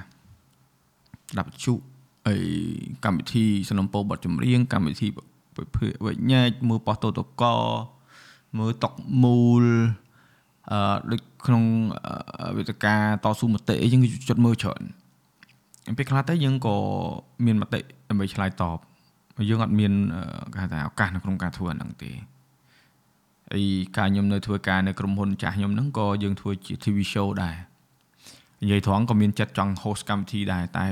[1.32, 1.74] ស្ដាប់បទជុ
[2.28, 2.36] អី
[3.06, 5.08] កម្មវិធីสนំពោបទចម្រៀងកម្មវិធី
[6.06, 7.44] វិញ្ញាចមើលប៉ុស្តិ៍តូតក
[8.58, 9.66] មើលតុកមូល
[10.72, 10.80] អឺ
[11.12, 11.64] ដូចក្នុង
[12.58, 14.82] វេទិកាតស៊ូមតិអីយើងជិតមើលច្រើន
[15.98, 16.76] ពេលខ្លះទៅយើងក៏
[17.46, 18.78] មានមតិដើម្បីឆ្លើយតប
[19.50, 19.94] យើងអត់មាន
[20.56, 22.12] គេថាឱកាសនៅក្នុងការធ្វើអាហ្នឹងទេ
[23.54, 23.64] អី
[23.98, 27.56] ការខ្ញុំនៅធ្វើការនៅក្រុមហ៊ុនចាស់ខ្ញុំហ្នឹងក៏យើងធ្វើជា TV show ដែរ
[28.62, 30.86] និយាយត្រង់ក៏មានចិត្តចង់ host កម្មវិធីដែរតែ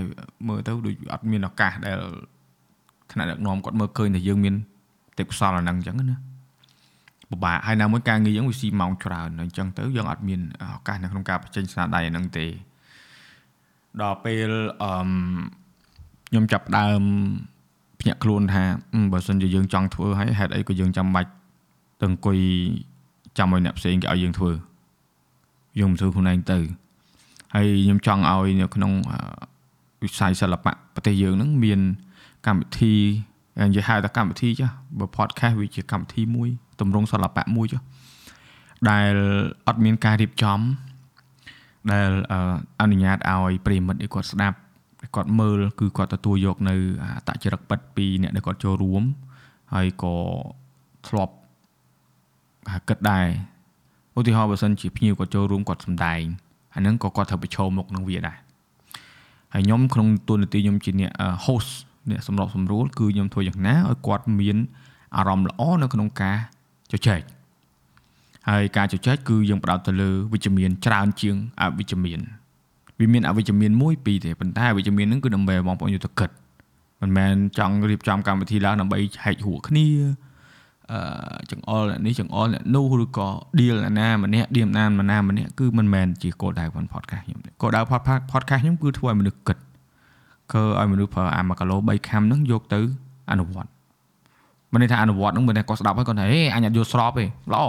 [0.47, 1.97] មើលទៅដូចអត់មានឱកាសដែល
[3.11, 4.55] ថ្នាក់ដឹកនាំគាត់មើលឃើញថាយើងមាន
[5.17, 6.17] ទេពកោសលអាហ្នឹងអញ្ចឹងណា
[7.31, 12.45] ពិបាកហើយណាមួយការងារយើងវាស៊ីម៉ោងច្រើនអញ្ចឹងទៅយើងអត់មានឱកាសនៅក្នុងការបញ្ចេញស្នាដៃអាហ្នឹងទេ
[14.01, 14.51] ដល់ពេល
[14.83, 14.91] អឺ
[16.29, 17.01] ខ្ញុំចាប់ដើម
[17.99, 18.63] ភ្ញាក់ខ្លួនថា
[19.11, 21.29] បើសិនជាយើងចង់ធ្វើហើយហេតុអីក៏យើងចាំបាច់
[22.01, 22.37] ទៅអង្គុយ
[23.37, 24.51] ចាំឲ្យអ្នកផ្សេងគេឲ្យយើងធ្វើ
[25.79, 26.59] យើងមិនធ្វើខ្លួនឯងទៅ
[27.53, 28.91] ហើយខ្ញុំចង់ឲ្យនៅក្នុង
[30.03, 31.79] វិស័យសិល្បៈប្រទេសយើងហ្នឹងមាន
[32.45, 32.93] កម្មវិធី
[33.59, 34.67] និយាយហៅថាកម្មវិធីចា
[34.99, 36.49] បើ podcast វាជាកម្មវិធីមួយ
[36.79, 37.79] ទម្រង់សិល្បៈមួយចា
[38.89, 39.13] ដែល
[39.67, 40.59] អត់មានការរៀបចំ
[41.91, 42.09] ដែល
[42.81, 44.57] អនុញ្ញាតឲ្យប្រិមិត្តឲ្យគាត់ស្ដាប់
[45.15, 46.75] គាត់មើលគឺគាត់ទទួលយកនៅ
[47.15, 49.03] អតចរិតពិតពីអ្នកដែលគាត់ចូលរួម
[49.73, 50.15] ហើយក៏
[51.07, 51.33] ធ្លាប់
[52.89, 53.27] គិតដែរ
[54.17, 56.23] ឧទាហរណ៍បើសិនជាភ្ញៀវគាត់ចូលរួមគាត់សំដែង
[56.75, 58.37] អាហ្នឹងក៏គាត់ត្រូវប្រឈមមុខនឹងវាដែរ
[59.53, 61.11] ហើយខ្ញុំក្នុងតួនាទីខ្ញុំជាអ្នក
[61.45, 61.71] host
[62.09, 64.57] អ្នកសម្របសម្រួលគឺខ្ញុំធ្វើយ៉ាងណាឲ្យគាត់មាន
[65.17, 66.37] អារម្មណ៍ល្អនៅក្នុងការ
[66.91, 67.21] ជជែក
[68.49, 72.19] ហើយការជជែកគឺយើងផ្ដោតទៅលើវិជ្ជមានច្រើនជាងអវិជ្ជមាន
[72.99, 76.33] វាមានអវិជ្ជមានមួយពីរទេប៉ុន្តែអវិជ្ជមានហ្នឹងគឺដើម្បីបងប្អូនយុទ្ធកិច្ច
[77.01, 79.87] មិនមែនចង់រៀបចំកម្មវិធីឡើងដើម្បីហែកហួរគ្នា
[80.91, 80.99] អឺ
[81.51, 83.29] ចង្អុលអ្នកនេះចង្អុលអ្នកនោះឬក៏
[83.59, 87.81] deal អ្នកណាម្នាក់ deal ណាម្ណាម្នាក់គឺមិនមែនជាគោលដៅរបស់ podcast ខ្ញុំទេគោលដៅ
[88.31, 89.57] podcast ខ្ញុំគឺធ្វើឲ្យមនុស្សគិត
[90.53, 92.79] គឺឲ្យមនុស្សប្រើអា1គីឡូ3ខាំហ្នឹងយកទៅ
[93.31, 93.69] អនុវត្ត
[94.73, 97.63] មិនន័យថាអនុវត្តហ្នឹងមិនតែគាត់ស្ដាប់ហើយគាត់ថាហេអញអត់យល់ស្របទេល្អ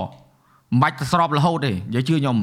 [0.73, 2.37] មិនបាច់ទៅស្របរហូតទេនិយាយជឿខ្ញុំ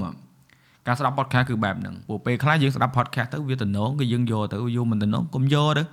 [0.87, 5.83] ការស្ដាប់ podcast គឺបែបហ្នឹងពួកពេលខ្លះយើងស្ដាប់ podcast ទៅវាតំណងគឺយើងយកទៅយកមិនតំណងកុំយកទៅ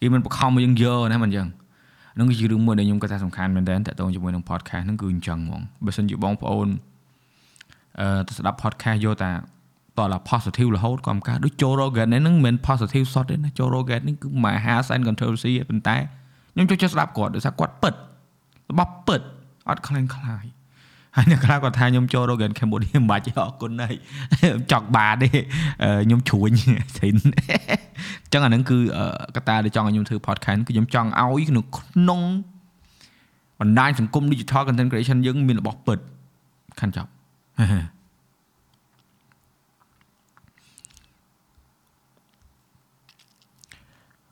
[0.00, 1.48] គេមិនបខំយើងយកណាមិនអញ្ចឹង
[2.18, 6.68] នឹងគឺជារឿងមួយដែលខ្ញុំគិតថាសំខាន់មែនតើតើតងជាមួយនឹង podcast ហ្នឹងគឺអញ្ចឹងហ្មងបើសិនជាបងប្អូន
[8.00, 9.30] អឺទៅស្ដាប់ podcast យកតា
[9.98, 15.96] តើ positive រហូតក៏មិនកើតដូច Joe Rogan ហ្នឹងមិនមែន positive សុទ្ធទេណា Joe Rogan នេះគឺមហាសែន controversy ប៉ុន្តែ
[16.58, 17.94] ខ្ញុំចូលចិត្តស្ដាប់គាត់ដោយសារគាត់ពិត
[18.70, 19.22] របស់ពិត
[19.68, 20.44] អត់ខ្លាំងខ្លាយ
[21.16, 23.94] ហើយអ្នកខ្លះគាត់ថាខ្ញុំចូល Rogan Cambodia មិនបាច់អរគុណហើយ
[24.72, 25.28] ចង់បានទេ
[26.04, 26.50] ខ្ញុំជ្រួញ
[26.96, 28.78] ស្រីអញ្ចឹងអានឹងគឺ
[29.36, 32.20] កត្តាដែលចង់ឲ្យខ្ញុំធ្វើ podcast គឺខ្ញុំចង់ឲ្យក្នុងក្នុង
[33.60, 35.98] បណ្ដាញសង្គម digital content creation យើងមានរបស់ពិត
[36.80, 37.10] ខាន់ចប់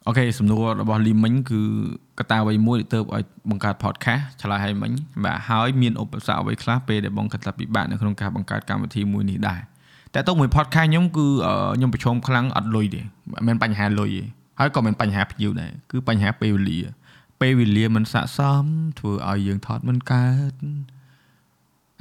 [0.06, 1.60] អូខេសំណួររបស់លីមិញគឺ
[2.18, 4.92] កត្តាអ្វីមួយដែលទៅឲ្យបង្កើត podcast ឆ្លើយឲ្យមិញ
[5.24, 9.60] បាទហើយមានឧបសគ្គអ្វីខ្លះពេលដែលបងគិតថាពិបាកនៅក្នុងការបង្កើតកម្មវិធីមួយនេះដែរ
[10.14, 11.26] តែទៅមួយ podcast ខ្ញុំគឺ
[11.76, 13.00] ខ្ញុំប្រឈមខ្លាំងអត់លុយទេ
[13.32, 14.22] មិនមែនបញ្ហាលុយទេ
[14.58, 16.80] ហើយក៏មិនបញ្ហាភ្ញៀវដែរគឺបញ្ហាពេលវេលា
[17.40, 18.64] ពេលវេលាមិនស័ក្តិសម
[18.98, 20.54] ធ្វើឲ្យយើងថតមិនកើត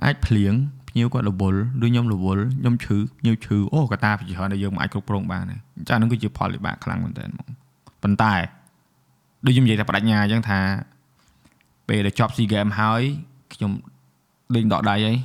[0.03, 0.53] អាចភ្លៀង
[0.89, 7.64] ភ្ញៀវគាត់រវល់ឬខ្ញុំរវល់ខ្ញុំឈឺភ្ញៀវឈឺអូកតាជាច្រើនដែលយើងមិនអាចគ្រប់គ្រងបានទេអញ្ចឹងហ្នឹងគឺជាផលវិបាកខ្លាំងមែនទែនហ្មង
[8.05, 8.33] ប៉ុន្តែ
[9.45, 10.59] ដូចខ្ញុំនិយាយតែបដិញ្ញាអញ្ចឹងថា
[11.87, 13.01] ពេលដែលចប់ SEA Game ហើយ
[13.53, 13.71] ខ្ញុំ
[14.55, 15.17] ដេញដកដៃហើយ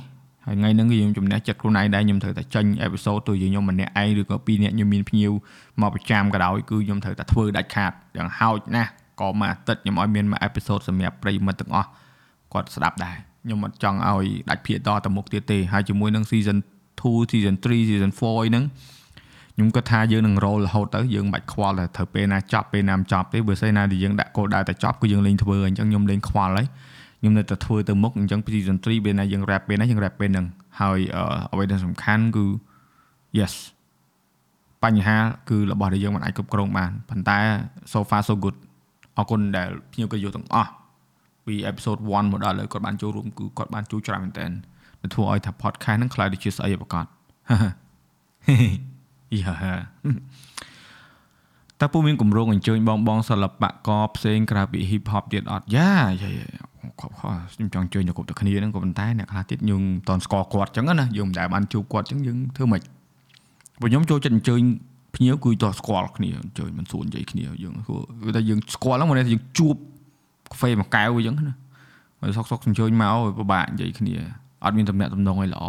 [0.45, 5.31] ហើយថ្ងៃហ្នឹងខ្ញុំជំនះចិត្តខ្លួនឯងដែរខ្ញុំត្រូវតែចេញអេពីសូតទៅជាខ្ញុំម្នាក់ឯងឬក៏ពីរនាក់ខ្ញុំមានភ្ញៀវ
[5.81, 8.89] មកប្រចាំក៏ដោយគឺខ្ញុំត្រូវតែធ្វើដាច់ខាតយ៉ាងហោចណាស់
[9.21, 11.89] ក៏មួយអាទិត្យខ្ញុំឲ្យមានមួយអេពីសូតសម្រាប់ប្រិយមិត្តទាំងអស់
[12.53, 16.57] គាត់ស្ដាប់ដែរខ្ញុំអត់ចង់ឲ្យដាច់ភាគតទៅមុខទៀតទេហើយជាមួយនឹង season
[17.01, 18.63] 2 season 3 season 4ហ្នឹង
[19.55, 26.67] ខ្ញុំគិតថាយើងនឹងរលរហូតទៅយើងមិនបាច់ខ្វល់តែត្រូវពេលណាចប់ពេលណាមិនចប់ទេបើស្អីណាដែលយើងដាក់គោលដៅតែចប់គឺយើងលេងធ្វើអញ្ចឹងខ្ញុំលេងខ្វល់ហើយ
[27.19, 30.45] ខ្ញុំនៅតែធ្វើទៅមុខអញ្ចឹង season 3ពេលណាយើង rap ពេលណាយើង rap ពេលហ្នឹង
[30.79, 30.99] ហើយ
[31.51, 32.45] អ្វីដែលសំខាន់គឺ
[33.39, 33.53] yes
[34.83, 35.17] បញ្ហា
[35.49, 37.39] គឺរបស់ដែលយើងមិនអាចគ្រប់គ្រងបានប៉ុន្តែ
[37.91, 38.55] so far so good
[39.17, 40.71] អរគុណដែលភ្ញៀវក៏យកទាំងអស់
[41.45, 44.45] ពី episode 1មកដល់ឥឡូវគាត់បានចូលរួមគឺគាត់បានជួយច្រើនមែនតើ
[45.01, 47.05] ដែលធ្វើឲ្យថា podcast ហ្នឹងខ្លាយទៅជាស្អីប្រកាស
[49.39, 49.55] យ៉ា
[51.81, 55.91] តើពូមានគម្រោងអញ្ជើញបងបងសិល្បករផ្សេងក្រៅពី hip hop ទៀតអត់យ៉ា
[56.99, 57.21] គ្រប់ខ
[57.53, 62.81] ខ្ញុំចង់ជើញទៅគ្រប់តែគ្នាហ្នឹងក៏ប៉ុន្តែអ្នកខ្លះទៀតយើងមិនតន់ស្គាល់គាត់អញ្ចឹងណាយើងមិនដែលបានជួបគាត់អញ្ចឹងយើងធ្វើម៉េច
[63.79, 64.61] ព្រោះខ្ញុំចូលចិត្តអញ្ជើញ
[65.15, 69.75] ភ្ញៀវគឺតោះស្គាល់គ្នាអញ្ជើញមិនសួរនិយាយគ្នាយើងគឺតែយើងស្គាល់ហ្នឹងមកយើងជួប
[70.51, 71.55] កាហ្វេមួយកែវអញ្ចឹងណា
[72.21, 74.15] ហើយសុកសុកអញ្ជើញមកពិបាកនិយាយគ្នា
[74.63, 75.63] អត់មានតំណែងតំណងឲ្យល្អ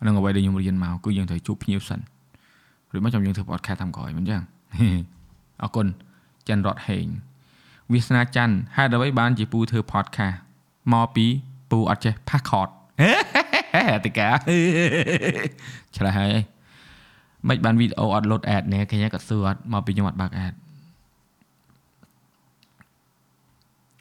[0.00, 2.00] ហ្នឹងអ្វីដែលខ្ញុំរៀនមកគឺយើងត្រូវជួបភ្ញៀវសិន
[2.96, 4.42] ឬមកចាំយើងធ្វើ podcast តាមក្រោយមិនអញ្ចឹង
[5.62, 5.86] អរគុណ
[6.48, 7.06] ច័ន្ទរតហេង
[7.92, 10.36] វាសនាច័ន្ទហេតុអ្វីបានជាពូធ្វើ podcast
[10.92, 11.26] មកពី
[11.70, 12.72] ពូអត់ចេះ passcode
[14.04, 14.28] តិកា
[15.96, 16.32] ឆ្លើយហើយ
[17.48, 20.54] មិនបានវីដេអូអត់លូត ad នេះគេក៏សួរអត់មកពីខ្ញុំអត់បើក ad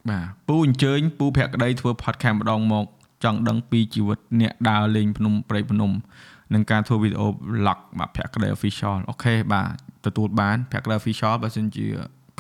[0.10, 2.86] បាទពូអញ្ជើញពូភក្តីធ្វើ podcast ម្ដងមក
[3.24, 5.92] ចង់ដឹងពីជីវិតអ្នកដើរលេងភ្នំព្រៃភ្នំ
[6.56, 9.68] និងការធ្វើវីដេអូ vlog បាទភក្តី official អូខេបាទ
[10.06, 11.88] ទទួលបានភក្តី official បើសិនជា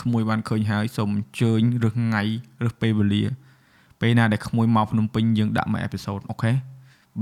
[0.01, 2.23] ក្មួយបានឃើញហើយសូមអញ្ជើញឬថ្ងៃ
[2.67, 3.23] ឬពេលវេលា
[4.01, 6.51] ពេលណាដែលក្មួយមកភ្នំពេញយើងដាក់មួយអេពីសូតអូខេ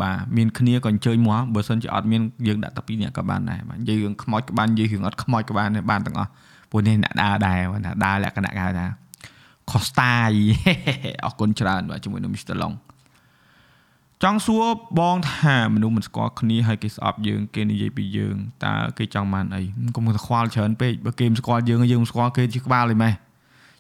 [0.02, 6.30] បាទមានគ្នាក៏អញ្ជើញមកបើសិនជាអត់មានយើងដាក់តែពីរនាក់ក៏បានដែរបាទនិយាយរឿងខ្មោចក៏បាននិយាយរឿងអត់ខ្មោចក៏បានបានទាំងអស់
[6.72, 8.88] ពួកនេះអ្នកដើរដែរណាដើរលក្ខណៈគេហៅថា
[9.72, 10.32] ខុសតាយ
[11.26, 12.56] អរគុណច្រើនបាទជាមួយនឹង Mr.
[12.62, 12.76] Long
[14.24, 14.64] ចង់សួរ
[15.00, 19.62] បងថាមនុស្សមិនស្គាល់គ្នាហើយគេស្អប់យើងគេនិយាយពីយើងតើគេចង់បានអី
[19.96, 23.14] កុំទៅខ្វល់ច្រើនពេកបើគេមិនស្គាល់យើងយើងមិនស្គាល់គេជាក្បាលទេម៉េះ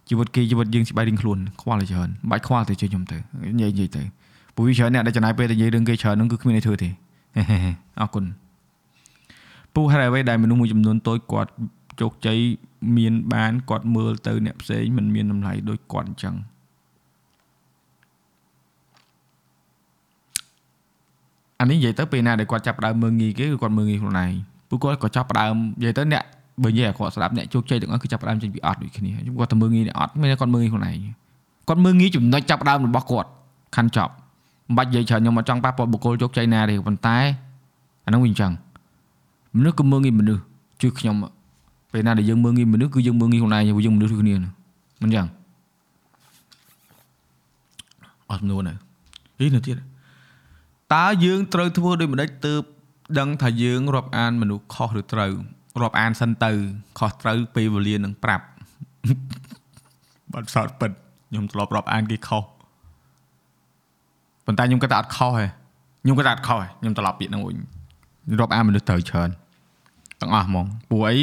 [0.09, 3.17] ជីវិតគេជីវិតយើងស្បែករៀងខ្លួនខ្វល់ច្រើនបាច់ខ្វល់ទៅជួយខ្ញុំទៅ
[3.57, 4.03] និយាយនិយាយទៅ
[4.55, 6.89] ព្រោះវាច្រើនអ្នកដែលចំណាយពេលទៅនិយាយរឿងគេច្រើនហ្នឹងគឺគ្មានអីធ្វើទេ
[8.01, 8.25] អរគុណ
[9.73, 11.51] ពូហេតុអ្វីដែលមនុស្សមួយចំនួនតូចគាត់
[12.01, 12.39] ជោគជ័យ
[12.97, 16.35] មានបានគាត់មើលទៅអ្នកផ្សេងមិនមានតម្លៃដូចគាត់អញ្ចឹង
[21.63, 24.31] អានេះនិយាយទៅពេលណាដែលគាត់ចាប់ផ្ដើមមើងងាយគេគឺគាត់មើងងាយខ្លួនឯង
[24.69, 26.23] ពួកគាត់ក៏ចាប់ផ្ដើមនិយាយទៅអ្នក
[26.63, 29.09] បើនិយាយឲ្យគាត់ស្ដាប់អ្នកជោគជ័យទាំងអស់គឺចាប់ផ្ដើមចេញពីអត់ដូចគ្នា
[29.39, 30.97] គាត់ទៅមើងងាយអ្នកអត់មានគាត់មើងងាយខ្លួនឯង
[31.67, 33.29] គាត់មើងងាយចំណុចចាប់ផ្ដើមរបស់គាត់
[33.75, 34.13] ខាន់ចប់
[34.67, 37.17] មិនបាច់និយាយច្រើនខ្ញុំមកចង់ប៉ះពាល់បុគ្គលជោគជ័យណាទេប៉ុន្តែ
[38.05, 38.51] អានោះវាអញ្ចឹង
[39.57, 40.41] មនុស្សក៏មើងងាយមនុស្ស
[40.81, 41.15] ជួយខ្ញុំ
[41.91, 44.45] ពេលណាដែលយើងមើងងាយមនុស្សគឺយើងមើងងាយខ្លួនឯងយើងមនុស្សដូចគ្នាមិន
[45.01, 45.27] អញ្ចឹង
[48.29, 48.73] អត់សំណួរណា
[49.39, 49.75] ហីនៅទៀត
[50.93, 52.61] តើយើងត្រូវធ្វើដូចម្ដេចទើប
[53.19, 55.33] ដឹងថាយើងរាប់អានមនុស្សខុសឬត្រូវ
[55.81, 56.51] រាប់អានសិនទៅ
[56.99, 58.45] ខុសត្រូវពេលវេលានឹងប្រាប់
[60.33, 60.91] បាត់សោតពិត
[61.29, 62.43] ខ្ញុំធ្លាប់រាប់អានគេខុស
[64.45, 65.45] ប៉ុន្តែខ្ញុំគិតថាអត់ខុសទេ
[66.03, 67.57] ខ្ញុំគិតថាអត់ខុសទេខ្ញុំត្រឡប់ពាក្យហ្នឹងវិញ
[68.39, 69.29] រាប់អានមនុស្សត្រូវច្រើន
[70.21, 71.17] ទាំងអស់ហ្មងព្រោះអី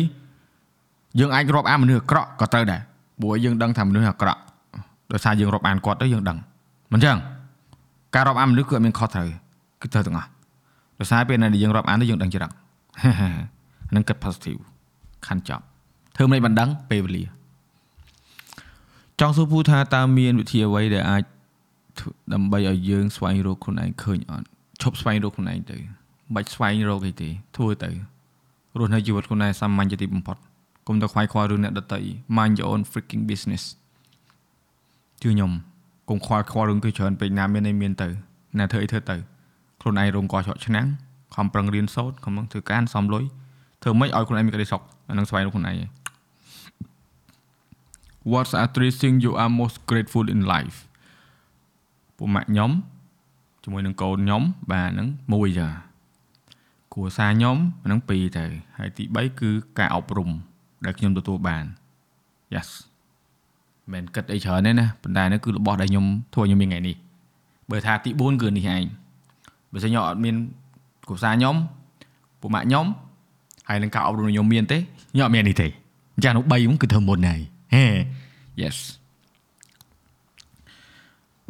[1.18, 2.81] យើងអាចរាប់អានមនុស្សអាក្រក់ក៏ត្រូវដែរ
[3.21, 4.41] ព្រោះយើងដឹងថាមនុស្សអាក្រក់
[5.12, 6.39] ដោយសារយើងរាប់អានគាត់ទៅយើងដឹង
[6.93, 7.16] មិនចឹង
[8.14, 9.29] ការរាប់អានមនុស្សគឺអត់មានខុសត្រូវ
[9.83, 10.28] គឺត្រូវទាំងអស់
[10.99, 12.51] ដោយសារពេលណាដែលយើងរាប់អានទៅយើងដឹងច្រឹក
[13.95, 14.61] នឹងគិត positive
[15.26, 15.64] ខាន់ចប់
[16.16, 17.24] ធ្វើមិនបានដឹងពេលវេលា
[19.20, 21.22] ចង់សួរពូថាតើមានវិធីអ្វីដែលអាច
[22.35, 24.47] ដើម្បីឲ្យយើងស្វែងរកខ្លួនឯងឃើញអត់
[24.83, 27.91] ឈប់ស្វែងរកខ្លួនឯងទៅមិនបាច់ស្វែងរកអីទេធ្វើទៅ
[28.78, 30.37] រស់នៅជីវិតខ្លួនឯងសាមញ្ញជាទីបំផុត
[30.87, 32.01] កុំទៅខ្វាយខ្វល់រឿងអ្នកដទៃ
[32.37, 33.64] mind your own freaking business
[35.22, 35.51] ជឿខ្ញុំ
[36.09, 38.09] កុំខ្វល់ខ្វល់រឿងគេច្រើនពេកណាមានអីមានទៅ
[38.59, 39.16] ណាធ្វើអីធ្វើទៅ
[39.81, 40.87] ខ្លួនឯងរងកច្រកឆ្នាំង
[41.37, 43.24] ខំប្រឹងរៀនសូត្រខំប្រឹងធ្វើការសំលុយ
[43.83, 45.76] ធ្វើម៉េចឲ្យខ្លួនឯងមានក្តីសុខអានឹងស្វែងរកខ្លួនឯង
[48.31, 50.78] What's are three things you are most grateful in life
[52.16, 52.70] ពុកម៉ាក់ខ្ញុំ
[53.62, 55.68] ជាមួយនឹងកូនខ្ញុំបាទហ្នឹងមួយចា
[56.93, 58.45] គ្រួសារខ្ញុំហ្នឹងពីរទៅ
[58.78, 60.31] ហើយទី3គឺការអប់រំ
[60.85, 61.64] ដែលខ្ញុំទទួលបាន
[62.55, 62.68] Yes
[63.93, 66.97] មិនគិតអីច្រើនទេណាប៉ុន្តែនេះគឺរបស់ដែលខ្ញុំធ្វើខ្ញុំមានថ្ងៃនេះ
[67.70, 68.85] បើថាទី4គឺនេះឯង
[69.73, 70.35] បើសិនខ្ញុំអត់មាន
[71.09, 71.57] គ្រួសារខ្ញុំ
[72.41, 72.87] ពុកម៉ាក់ខ្ញុំ
[73.68, 74.79] ហើយនឹងការអប់រំខ្ញុំមានទេ
[75.12, 75.66] ខ្ញុំអត់មាននេះទេ
[76.14, 77.41] អញ្ចឹងនោះ3ហ្នឹងគឺធ្វើមុនហើយ
[77.75, 77.85] ហេ
[78.62, 78.77] Yes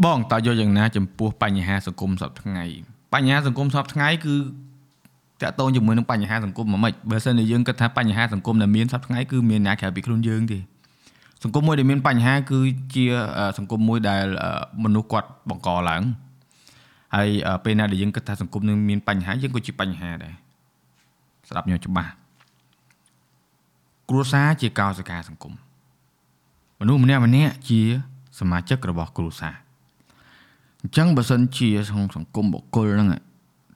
[0.05, 2.65] បងតើយកយ៉ាងណា ចំពោះបញ្ហាសង្គមសពថ្ងៃ
[3.15, 4.35] បញ្ហាសង្គមសពថ្ងៃគឺ
[5.43, 10.59] តកតងជាមួយនឹងបញ្ហាសង្គមមិនម៉េចបើសិនជាយើងគិតថាបញ្ហាសង្គមដែលមានសពថ្ងៃគឺមានអ្នកក្រៅពីខ្លួនយើងទេ
[11.43, 12.59] សង្គមមួយដែលមានបញ្ហា គឺ
[12.95, 13.05] ជា
[13.59, 14.25] សង្គមមួយដែល
[14.85, 16.03] មនុស្សគាត់បង្កឡើង
[17.15, 17.29] ហើយ
[17.65, 20.35] ពេលណាដែលយើងគិតថាសង្គមនឹងមានបញ្ហាយើងក៏ជាបញ្ហាដែរ
[21.49, 22.13] ស្ដាប់ខ្ញុំច្បាស់
[24.09, 25.55] គ្រួសារជាកោសិកាសង្គម
[26.81, 27.81] មនុស្សម្នាក់ម្នាក់ជា
[28.41, 29.55] សមាជិករបស់គ្រួសារ
[30.83, 33.09] អញ្ចឹងបើសិនជាក្នុងសង្គមបុគ្គលហ្នឹង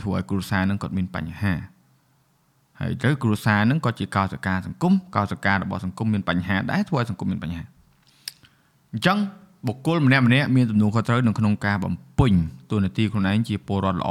[0.03, 1.53] ធ្វើឲ្យគ្រួសារហ្នឹងគាត់មានបញ្ហា
[2.80, 7.64] ហើយទៅគ្រួសារហ្នឹងក៏ជាកោសិកាសង្គមកោសិការបស់សង្គមមានបញ្ហាដែរធ្វើឲ្យសង្គមមានបញ្ហា
[8.93, 9.18] អញ្ចឹង
[9.66, 12.32] បុគ្គលម្នាក់ម្នាក់មានទំនួលខុសត្រូវនៅក្នុងការបំពេញ
[12.70, 14.10] តួនាទីខ្លួនឯងជាពលរដ្ឋល្អ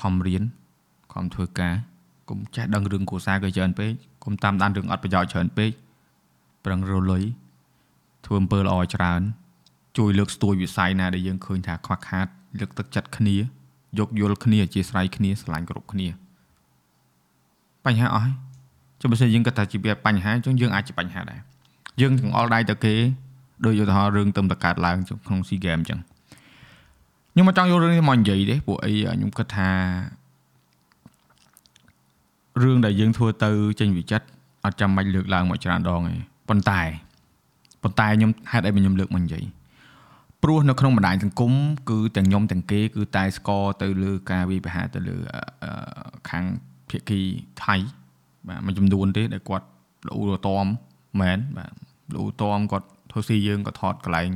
[0.00, 0.42] ខំរៀន
[1.12, 1.74] ខំធ្វើការ
[2.30, 3.90] កុំចេះដឹងរឿងគ្រួសារគេច្រើនពេក
[4.24, 5.70] កុំតាមដានរឿងអត់ប្រយោជន៍ច្រើនពេក
[6.64, 7.22] ប្រឹងរលុយ
[8.24, 9.20] ធ្វើអំពើល្អច្រើន
[9.98, 12.26] ជួយលើកស្ទួយវិស័យណាដែលយើងឃើញថាខ្វះខាត
[12.60, 13.36] លើកទឹកចិត្តគ្នា
[13.98, 16.08] យកយល់គ្នាអធិស្ឋានគ្នាស្រឡាញ់គ្រប់គ្នា
[17.84, 18.34] បញ្ហាអស់ហើយ
[19.00, 21.40] ចុះបើសិនយើងគិតថាជាបញ្ហាចឹងយើងអាចជាបញ្ហាដែរ
[22.00, 22.94] យើងទាំងអល់ដៃទៅគេ
[23.64, 24.96] ដោយឧទាហរណ៍រឿងទៅតកើតឡើង
[25.26, 26.00] ក្នុង SEA Game អញ្ចឹង
[27.32, 29.70] ខ្ញុំមកចង់យករឿងនេះមកនិយាយទេពួកអីខ្ញុំគិតថា
[32.62, 33.50] រឿងដែលយើងធ្វើទៅ
[33.80, 34.26] ចេញវិចិត្រ
[34.64, 36.14] អត់ចាំបាច់លើកឡើងមកច្រើនដងទេ
[36.48, 36.82] ប៉ុន្តែ
[37.82, 39.44] ប៉ុន្តែខ្ញុំហេតុអីខ្ញុំលើកមកនិយាយ
[40.42, 41.52] ព្រោះនៅក្នុងបណ្ដាញសង្គម
[41.90, 45.16] គឺទាំងខ្ញុំទាំងគេគឺតែស្គាល់ទៅលើការវិបហាទៅលើ
[46.28, 46.44] ខាង
[46.88, 47.20] ភាគី
[47.64, 47.76] ថៃ
[48.48, 49.66] បាទមួយចំនួនទេដែលគាត់
[50.08, 50.14] លូ
[50.46, 50.66] តម
[51.20, 51.72] មែនបាទ
[52.14, 54.30] លូតមគាត់ ធ្វើស៊ីយើងក៏ថតកន្លែង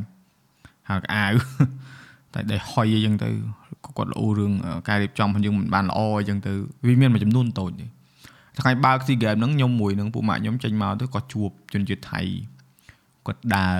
[0.90, 1.34] ហើកអាវ
[2.34, 3.28] តែដែលហុយអីចឹងទៅ
[3.96, 4.52] គាត់លូរឿង
[4.88, 6.52] ការរៀបចំរបស់យើងមិនបានល្អអីចឹងទៅ
[6.86, 7.86] វាមានមួយចំនួនតូចទេ
[8.60, 12.20] ថ្ងៃបើកស៊ីហ្គេមហ្នឹងខ្ញុំមួយនឹងពួកម៉ាក់ខ្ញុំចេញមកទៅគាត់ជួបជនជាតិថៃ
[13.26, 13.76] គាត់ដើរ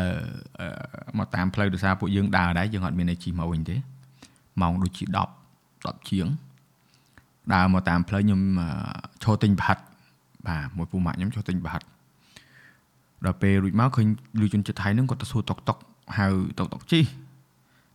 [1.19, 3.77] មកតាមផ្លូវដោយសារពួកយើងដើរដែរយើងអត់មានអីជិះមកវិញទេ
[4.61, 5.17] ម៉ោងដូចជា10
[5.97, 6.27] 10ជាង
[7.55, 8.41] ដើរមកតាមផ្លូវខ្ញុំ
[9.23, 9.79] ឈរទិញប្រហិត
[10.49, 11.83] បាទមួយពូម៉ាក់ខ្ញុំឈរទិញប្រហិត
[13.26, 14.08] ដល់ពេលរួចមកឃើញ
[14.42, 15.78] លឺជនជាតិថៃហ្នឹងគាត់ទៅសួរតុកតុក
[16.18, 16.28] ហៅ
[16.60, 17.02] តុកតុកជី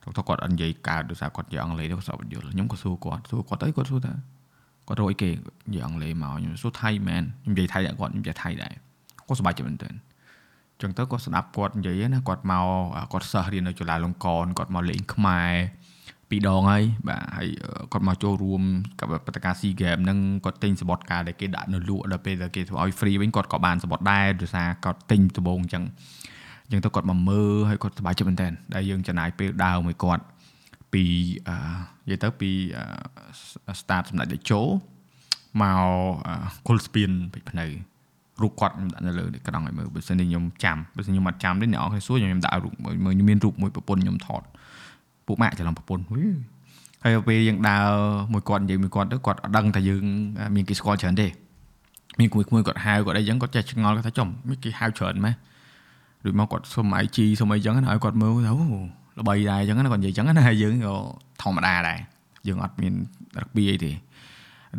[0.05, 4.13] តុកគាត់អត់និយាយកើតដោយសារគាត់និយាយអង់គ្លេសទេគាត់ស្អប់យល់ខ្ញុំក៏សួរគាត់សួរគាត់ទៅគាត់សួរថា
[4.89, 5.31] គាត់រកអីគេ
[5.71, 8.73] និយាយអង់គ្លេសមកខ្ញុំសួរថៃមែនខ្ញុំនិយាយថៃគាត់ខ្ញុំនិយាយថៃដែរ
[9.27, 9.95] គាត់សប្បាយចិត្តមែនទែន
[10.81, 12.67] ចឹងទៅគាត់ស្ដាប់គាត់និយាយណាគាត់មក
[13.13, 15.53] គាត់សិស្សរៀននៅจุฬาលង្កនគាត់មកលេងខ្មែរ
[16.36, 17.48] ពីរដងហើយបាទហើយ
[17.92, 18.62] គាត់មកចូលរួម
[19.00, 25.84] ការបតកាស៊ីហ្គេមហ្នឹងគាត់ទិញសបតកាដែលគេដាក់នៅលក់ដល់ពេលដែលគេធ្វើឲ្យ free វិញគាត់ក៏បានសបតដែរដោយសារគាត់ទិញដំបូងអញ្ចឹង
[26.66, 30.24] អញ្ចឹងទៅគាត់មកមើលហើយគាត់សប្បាយចិត្តមែនតើដែលយើងចំណាយពេលដើរមួយគាត់
[30.94, 31.04] ពី
[31.48, 31.56] អឺ
[32.06, 32.52] និយាយទៅពី
[33.80, 34.62] start សម្ដេចតេជោ
[35.62, 35.82] មក
[36.68, 37.66] គុលស្ពានពេជ្រភ្នៅ
[38.42, 44.42] រូបគាត់ខ្ញុំដាក់នៅលើក្រង់ឲ្យមើលបើមិនខ្ញុំចាំបើមិនខ្ញុំអត់ចាំទេអ្នកអរគ្នាសួរខ្ញុំដាក់រូបមើលមានរូបមួយប្រពន្ធខ្ញុំថត
[45.28, 46.04] ពួកម៉ាក់ច្រឡំប្រពន្ធ
[47.04, 47.88] ហើយពេលយើងដើរ
[48.34, 50.04] មួយគាត់និយាយមួយគាត់ទៅគាត់អត់ដឹងថាយើង
[50.56, 51.28] មានគេស្គាល់ច្រើនទេ
[52.20, 55.34] មានគួយគួយគាត់ហៅគាត់អីចឹងគាត់ចេះឆ្ងល់គាត់ថាចំមានគេហៅច្រើនម៉េះ
[56.26, 58.56] ដូចមកគាត់សុំ IG សុំអីចឹងណាឲ្យគាត់មើលអូ
[59.20, 60.96] ល្បីដែរចឹងណាគាត់និយាយចឹងណាហើយយើងក៏
[61.42, 62.00] ធម្មតាដែរ
[62.48, 62.94] យើងអត់មាន
[63.38, 63.92] រកបៀអីទេ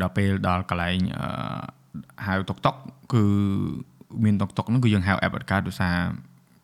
[0.01, 0.99] ដល់ពេលដល់កន្លែង
[2.27, 2.75] ហៅតុកតុក
[3.13, 3.23] គឺ
[4.25, 5.97] មានតុកតុកហ្នឹងគឺយើងហៅ app អត់កើតដោយសារ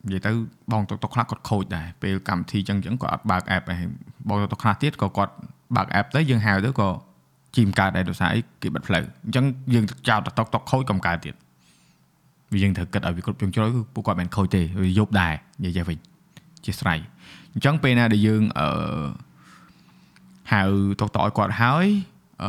[0.07, 0.31] និយាយទៅ
[0.73, 3.91] បងតុកតុកខ្លះគាត់ខូចដែរពេលកម្មវិធីចឹងចឹងគាត់អត់បើក app ឯង
[4.29, 5.33] បងតុកតុកខ្លះទៀតក៏គាត់
[5.77, 6.89] បើក app ទៅយើងហៅទៅក៏
[7.57, 9.45] ជីមកើតដែរដោយសារអីគេបិទផ្លូវអញ្ចឹង
[9.75, 11.35] យើងចោតតុកតុកខូចក៏កើតទៀត
[12.53, 15.35] វាយើងត្រូវគិតឲ្យវាគ្រប់ជ្រុងជ្រោយគឺពួកគាត់មិនខូចទេវាយប់ដែរ
[15.65, 15.99] និយាយវិញ
[16.65, 16.99] ជាស្រ័យ
[17.53, 18.69] អញ្ចឹងពេលណាដែលយើងអឺ
[20.53, 20.63] ហៅ
[21.01, 21.87] តុកតុកឲ្យគាត់ហើយ
[22.43, 22.45] អ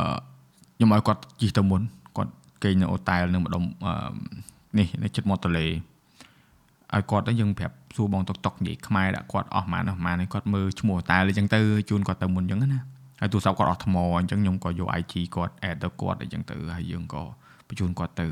[0.76, 1.82] ខ្ញុំឲ្យគាត់ជិះទៅមុន
[2.16, 2.32] គាត់
[2.62, 3.62] គេងនៅអូតែលនឹងម្ដុំ
[4.78, 5.66] នេះនៅចិត្តមាត់ទន្លេ
[6.94, 12.80] ឲ្យគាត់ទៅយើងប្រាប់សួរបងតុកតុកនិយាយខ្មែរដាក់គាត់អស់ម៉ានអស់ម៉ានឲ្យគាត់មើលឈ្មោះតែអញ្ចឹងទៅជូនគាត់ទៅមុនអញ្ចឹងណា
[13.20, 17.22] ហើយទូរស័ព្ទគាត់អស់ថ្មអញ្ចឹងខ្ញុំក៏យក IG គាត់ add ទៅគាត់អញ្ចឹងទៅហើយយើងក៏
[17.68, 18.26] បញ្ជូនគាត់ទៅ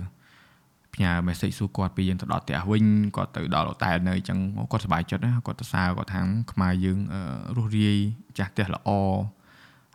[0.94, 2.84] ផ្ញើ message សួរគាត់ពីយើងទៅដល់ផ្ទះវិញ
[3.16, 4.38] គាត់ទៅដល់តែនៅអញ្ចឹង
[4.72, 6.20] គាត់សប្បាយចិត្តណាគាត់ទៅសើគាត់ថា
[6.52, 6.98] ខ្មែរយើង
[7.56, 7.98] រស់រាយ
[8.38, 8.90] ចាស់ផ្ទះល្អ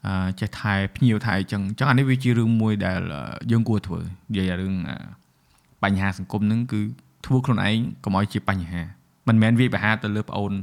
[0.07, 3.01] អឺចេះថែភ្ញៀវថែអញ្ចឹងអញ្ចឹងអានេះវាជារឿងមួយដែល
[3.51, 3.99] យើងគួរធ្វើ
[4.30, 4.76] និយាយរឿង
[5.84, 6.82] បញ្ហាសង្គមហ្នឹងគឺ
[7.26, 8.82] ធ្វើខ្លួនឯងកុំឲ្យជាបញ្ហា
[9.28, 10.53] មិនមែនវាយប្រហារទៅលើប្អូន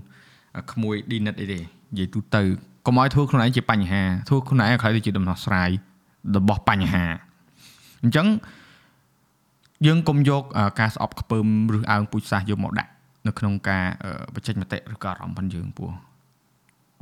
[0.73, 2.43] ក្មួយឌីនិតអីទេនិយាយទូទៅ
[2.87, 5.71] កុំឲ្យធ្វើខ្លួនឯងជាបញ្ហាធ្វើខ្លួនឯងឲ្យខ្ល้ายទៅជាដំណោះស្រាយ
[6.37, 7.05] របស់បញ្ហា
[8.03, 8.27] អញ្ចឹង
[9.87, 10.43] យើងកុំយក
[10.81, 11.47] ការស្អប់ខ្ពើម
[11.77, 12.91] ឬអើងពូជសាសយកមកដាក់
[13.27, 13.85] នៅក្នុងការ
[14.35, 15.91] បច្ចេកមតិឬក៏អារម្មណ៍របស់យើងពោះ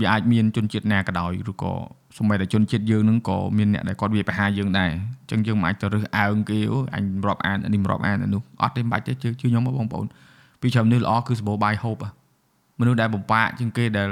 [0.02, 1.72] វាអាចមានជនជាតិណាក៏ដោយឬក៏
[2.16, 10.06] សូម្បីតែជនជាតិយើងនឹងក៏មានអ្នកដែលគាត់វាប្រហារយើងដែរអញ្ចឹងយើងមិនអាចទៅរើសអើងគេអូអញរាប់អាននេះរាប់អាននោះអត់ទេមិនបាច់ទេជឿជឿខ្ញុំបងប្អូន
[10.60, 11.96] ពីច្រើននេះល្អគឺសបោបាយហូប
[12.80, 14.08] មនុស្សដែលបំបាក់ជាងគេដែល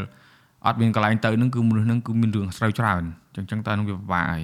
[0.66, 3.02] អត់មានកន្លែងទៅនឹងគឺមនុស្សនឹងគឺមានរឿងស្រូវច្រើន
[3.36, 4.42] អញ្ចឹងចឹងតើនឹងវាពិបាកហើយ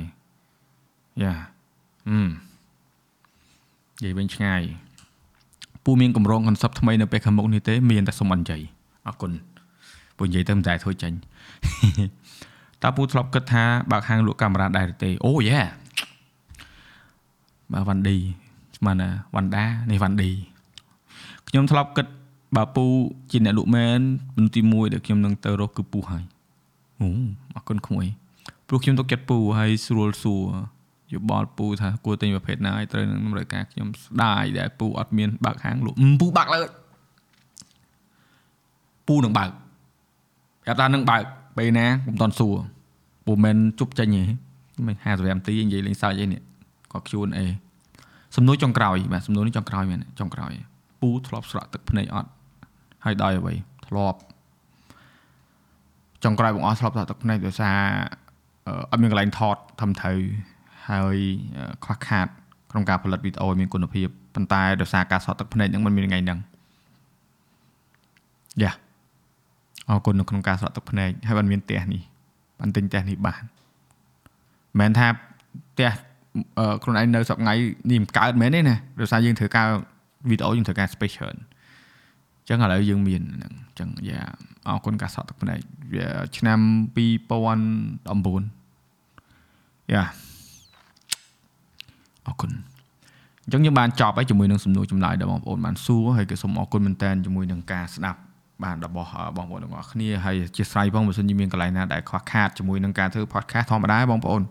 [1.23, 1.33] យ៉ា
[2.09, 4.63] ហឹមនិយាយវិញឆ្ងាយ
[5.85, 8.63] ពូមានកម្រង concept ថ្មីនៅពេលខាងមុខនេះទេមានតែសុំអញ្ជ័យ
[9.07, 9.33] អរគុណ
[10.19, 11.17] ពូនិយាយទៅមិនដែរធ្វើចាញ់
[12.83, 15.61] តើពូធ្លាប់គិតថាបើកហាងលក់កាមេរ៉ាដែរទេអូយេ
[17.73, 18.17] បាទវ៉ាន់ឌី
[18.77, 20.31] ស្មានណាវ៉ាន់ដានេះវ៉ាន់ឌី
[21.49, 22.07] ខ្ញុំធ្លាប់គិត
[22.57, 22.85] បើពូ
[23.31, 24.01] ជាអ្នកលក់មែន
[24.37, 26.25] មនុស្សទី1ដែលខ្ញុំនឹងទៅរកគឺពូហើយ
[27.01, 27.09] អូ
[27.55, 28.07] អរគុណក្មួយ
[28.69, 30.43] ព្រោះខ្ញុំទុកចិត្តពូហើយស្រួលសួរ
[31.13, 36.61] យោបល់ពូថាគួរទិញប្រភេទណាឲ្យត្រូវនឹងតម្រូវការខ្ញុំស្ដាយដែលពូអត់មានបើកហាងលក់ពូបើកលើ
[39.09, 39.51] ពូនឹងបើក
[40.67, 41.23] ប្រាប់ថានឹងបើក
[41.57, 42.57] ពេលណាកុំតន់សួរ
[43.27, 44.23] ពូមិនជប់ចេញទេ
[44.87, 46.41] មិន55នាទីនិយាយលេងសើចអីនេះ
[46.93, 47.41] ក៏ Q&A
[48.37, 50.53] សំណួរចុងក្រោយបាទសំណួរនេះចុងក្រោយមែនចុងក្រោយ
[51.01, 52.31] ពូធ្លាប់ស្រក់ទឹកភ្នែកអត់
[53.05, 53.55] ហើយដោយអ្វី
[53.87, 54.19] ធ្លាប់
[56.25, 57.79] ចុងក្រោយបងអស់ធ្លាប់ស្រក់ទឹកភ្នែកដោយសារ
[58.91, 60.19] អត់មានកន្លែងថតធំត្រូវ
[60.89, 61.17] ហើយ
[61.85, 62.27] ខ្វះខាត
[62.71, 66.39] ក្នុងការផលិតវីដេអូមានគុណភាពប៉ុន្តែដោយសារការស្រក់ទឹកភ្នែកហ្នឹងมันមានថ្ងៃហ្នឹង
[68.63, 68.73] យ៉ា
[69.89, 72.03] អរគុណនៅក្នុងការស្រក់ទឹកភ្នែកហើយបានមានផ្ទះនេះ
[72.61, 73.43] បានទិញផ្ទះនេះបាន
[74.79, 75.07] មិនមែនថា
[75.73, 75.91] ផ្ទះ
[76.83, 77.53] ខ្លួនឯងនៅសប្ងៃ
[77.91, 79.67] នេះមិនកើតមែនទេណាដោយសារយើងធ្វើការ
[80.31, 81.41] វីដេអូយើងត្រូវការ space ច្រើនអ
[82.45, 84.21] ញ្ចឹងឥឡូវយើងមានហ្នឹងអញ្ចឹងយ៉ា
[84.69, 85.59] អរគុណការសក់ទឹកភ្នែក
[85.95, 86.07] វា
[86.37, 86.59] ឆ្នាំ
[86.97, 90.05] 2019យ៉ា
[92.27, 92.51] អរគុណ
[93.45, 98.21] អញ្ចឹងយើងបានចប់ហើយជាមួយនឹងសំណួរចម្លើយដែលបងប្អូនបានសួរហើយក៏សូមអរគុណមែនតើជាមួយនឹងការស្ដាប់
[98.65, 104.43] បានរបស់បងប្អូនទាំងអស់គ្នាហើយជាស្រ័យផងបើសិនជាមានកន្លែងណាដែលខ្វះខាតជាមួយនឹងការធ្វើ podcast ធម្មតាបងប្អូន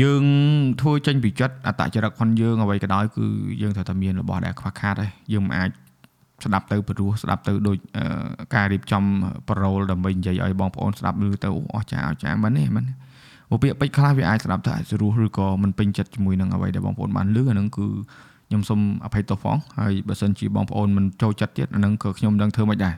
[0.00, 0.24] យើង
[0.80, 3.26] ធ្វើចេញពីចិត្តអតចរិតផងយើងអ្វីក៏ដោយគឺ
[3.62, 5.70] យើងត្រូវតែមានរបស់ដែលខ្វះខាតហើយយើងមិនអាច
[6.44, 7.76] ស្ដាប់ទៅព្រោះស្ដាប់ទៅដូច
[8.54, 9.02] ការរៀបចំ
[9.48, 12.84] ប្រូលដើម្បីនិយាយឲ្យបងប្អូនស្ដាប់ឮទៅអស់ចាអស់ចាមិនទេមិន
[13.52, 17.86] ឧបពាក្យពេចន៍ខ្លះវាអាចស្ដាប់ទៅអាចស្រួលឬក៏មិនពេញចិត្តជាមួយនឹងអ្វីដែលបងប្អូនបានឮអានឹងគឺ
[18.48, 22.94] ខ្ញុំសូមអភ័យទោសផងហើយបើសិនជាបងប្អូនមិនចូលចិត្តទៀតអានឹងក៏ខ្ញុំមិនដឹងធ្វើម៉េចដែរ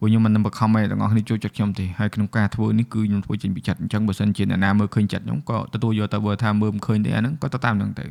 [0.00, 8.06] ព្រោះខ្ញុំមិននឹងបង្ខំឲ្យទាំងអស់គ្នាចូលចិត្តខ្ញុំទេហើយក្នុងការធ្វើនេះគឺខ្ញុំធ្វើចេញពីចិត្តអញ្ចឹងបើសិនជាអ្នកណាមើលឃើញចិត្តខ្ញុំក៏ទទួលយកទៅបើថាមើលមិនឃើញទេអាហ្នឹងក៏ទៅតាមហ្នឹងទៅ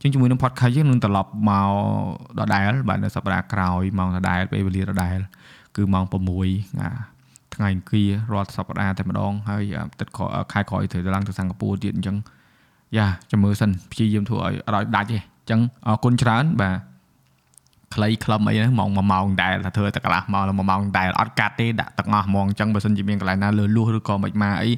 [0.00, 1.70] ជាងជាមួយនឹង podcast យើងនឹងត្រឡប់មក
[2.38, 5.18] ដដែលបាទនៅសប្តាហ៍ក្រោយម៉ោងដដែលពេលវេលាដដែល
[5.76, 6.14] គឺម៉ោង6
[7.54, 9.64] ថ្ងៃអង្គាររាល់សប្តាហ៍តែម្ដងហើយ
[10.00, 10.08] ទឹក
[10.52, 12.16] ខែក្រោយត្រូវឡើងទៅសិង្ហបុរីទៀតអញ្ចឹង
[12.96, 16.76] យ៉ាចាំមើលសិនព្យាយាមធ្វើឲ្យអត់ឲ្យដាច់ទេអញ្ចឹងអរគុណច្រើនបាទ
[17.94, 24.70] ខ្លីខ្លឹមអីហ្នឹងម៉ោង1ម៉ោងដែរថាធ្វើតែកន្លះម៉ោងដល់1ម៉ោងដែរអត់កាត់ទេដាក់ទាំងអស់ហ្មងអញ្ចឹងបើសិនជាមានកន្លែងណាលើលួសឬក៏មិនមកអី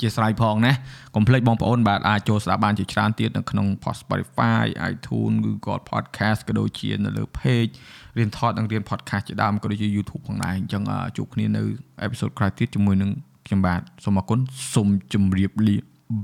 [0.00, 0.72] ជាស្រ័យផងណា
[1.14, 3.66] កុំភ្លេចបងប្អូនបាទអាចចូលស្ដាប់បានជាច្រើនទៀតនៅក្នុង
[4.00, 7.72] Spotify iTunes Google Podcast ក៏ដូចជានៅលើ page
[8.18, 10.82] រៀនថតនិងរៀន podcast ជាដើមក៏ដូចជា YouTube ផងដែរអញ្ចឹង
[11.16, 11.62] ជួបគ្នានៅ
[12.06, 13.10] episode ក្រោយទៀតជាមួយនឹង
[13.46, 14.38] ខ្ញុំបាទសូមអរគុណ
[14.74, 15.76] សូមជម្រាបលា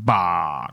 [0.09, 0.29] បា
[0.69, 0.71] ទ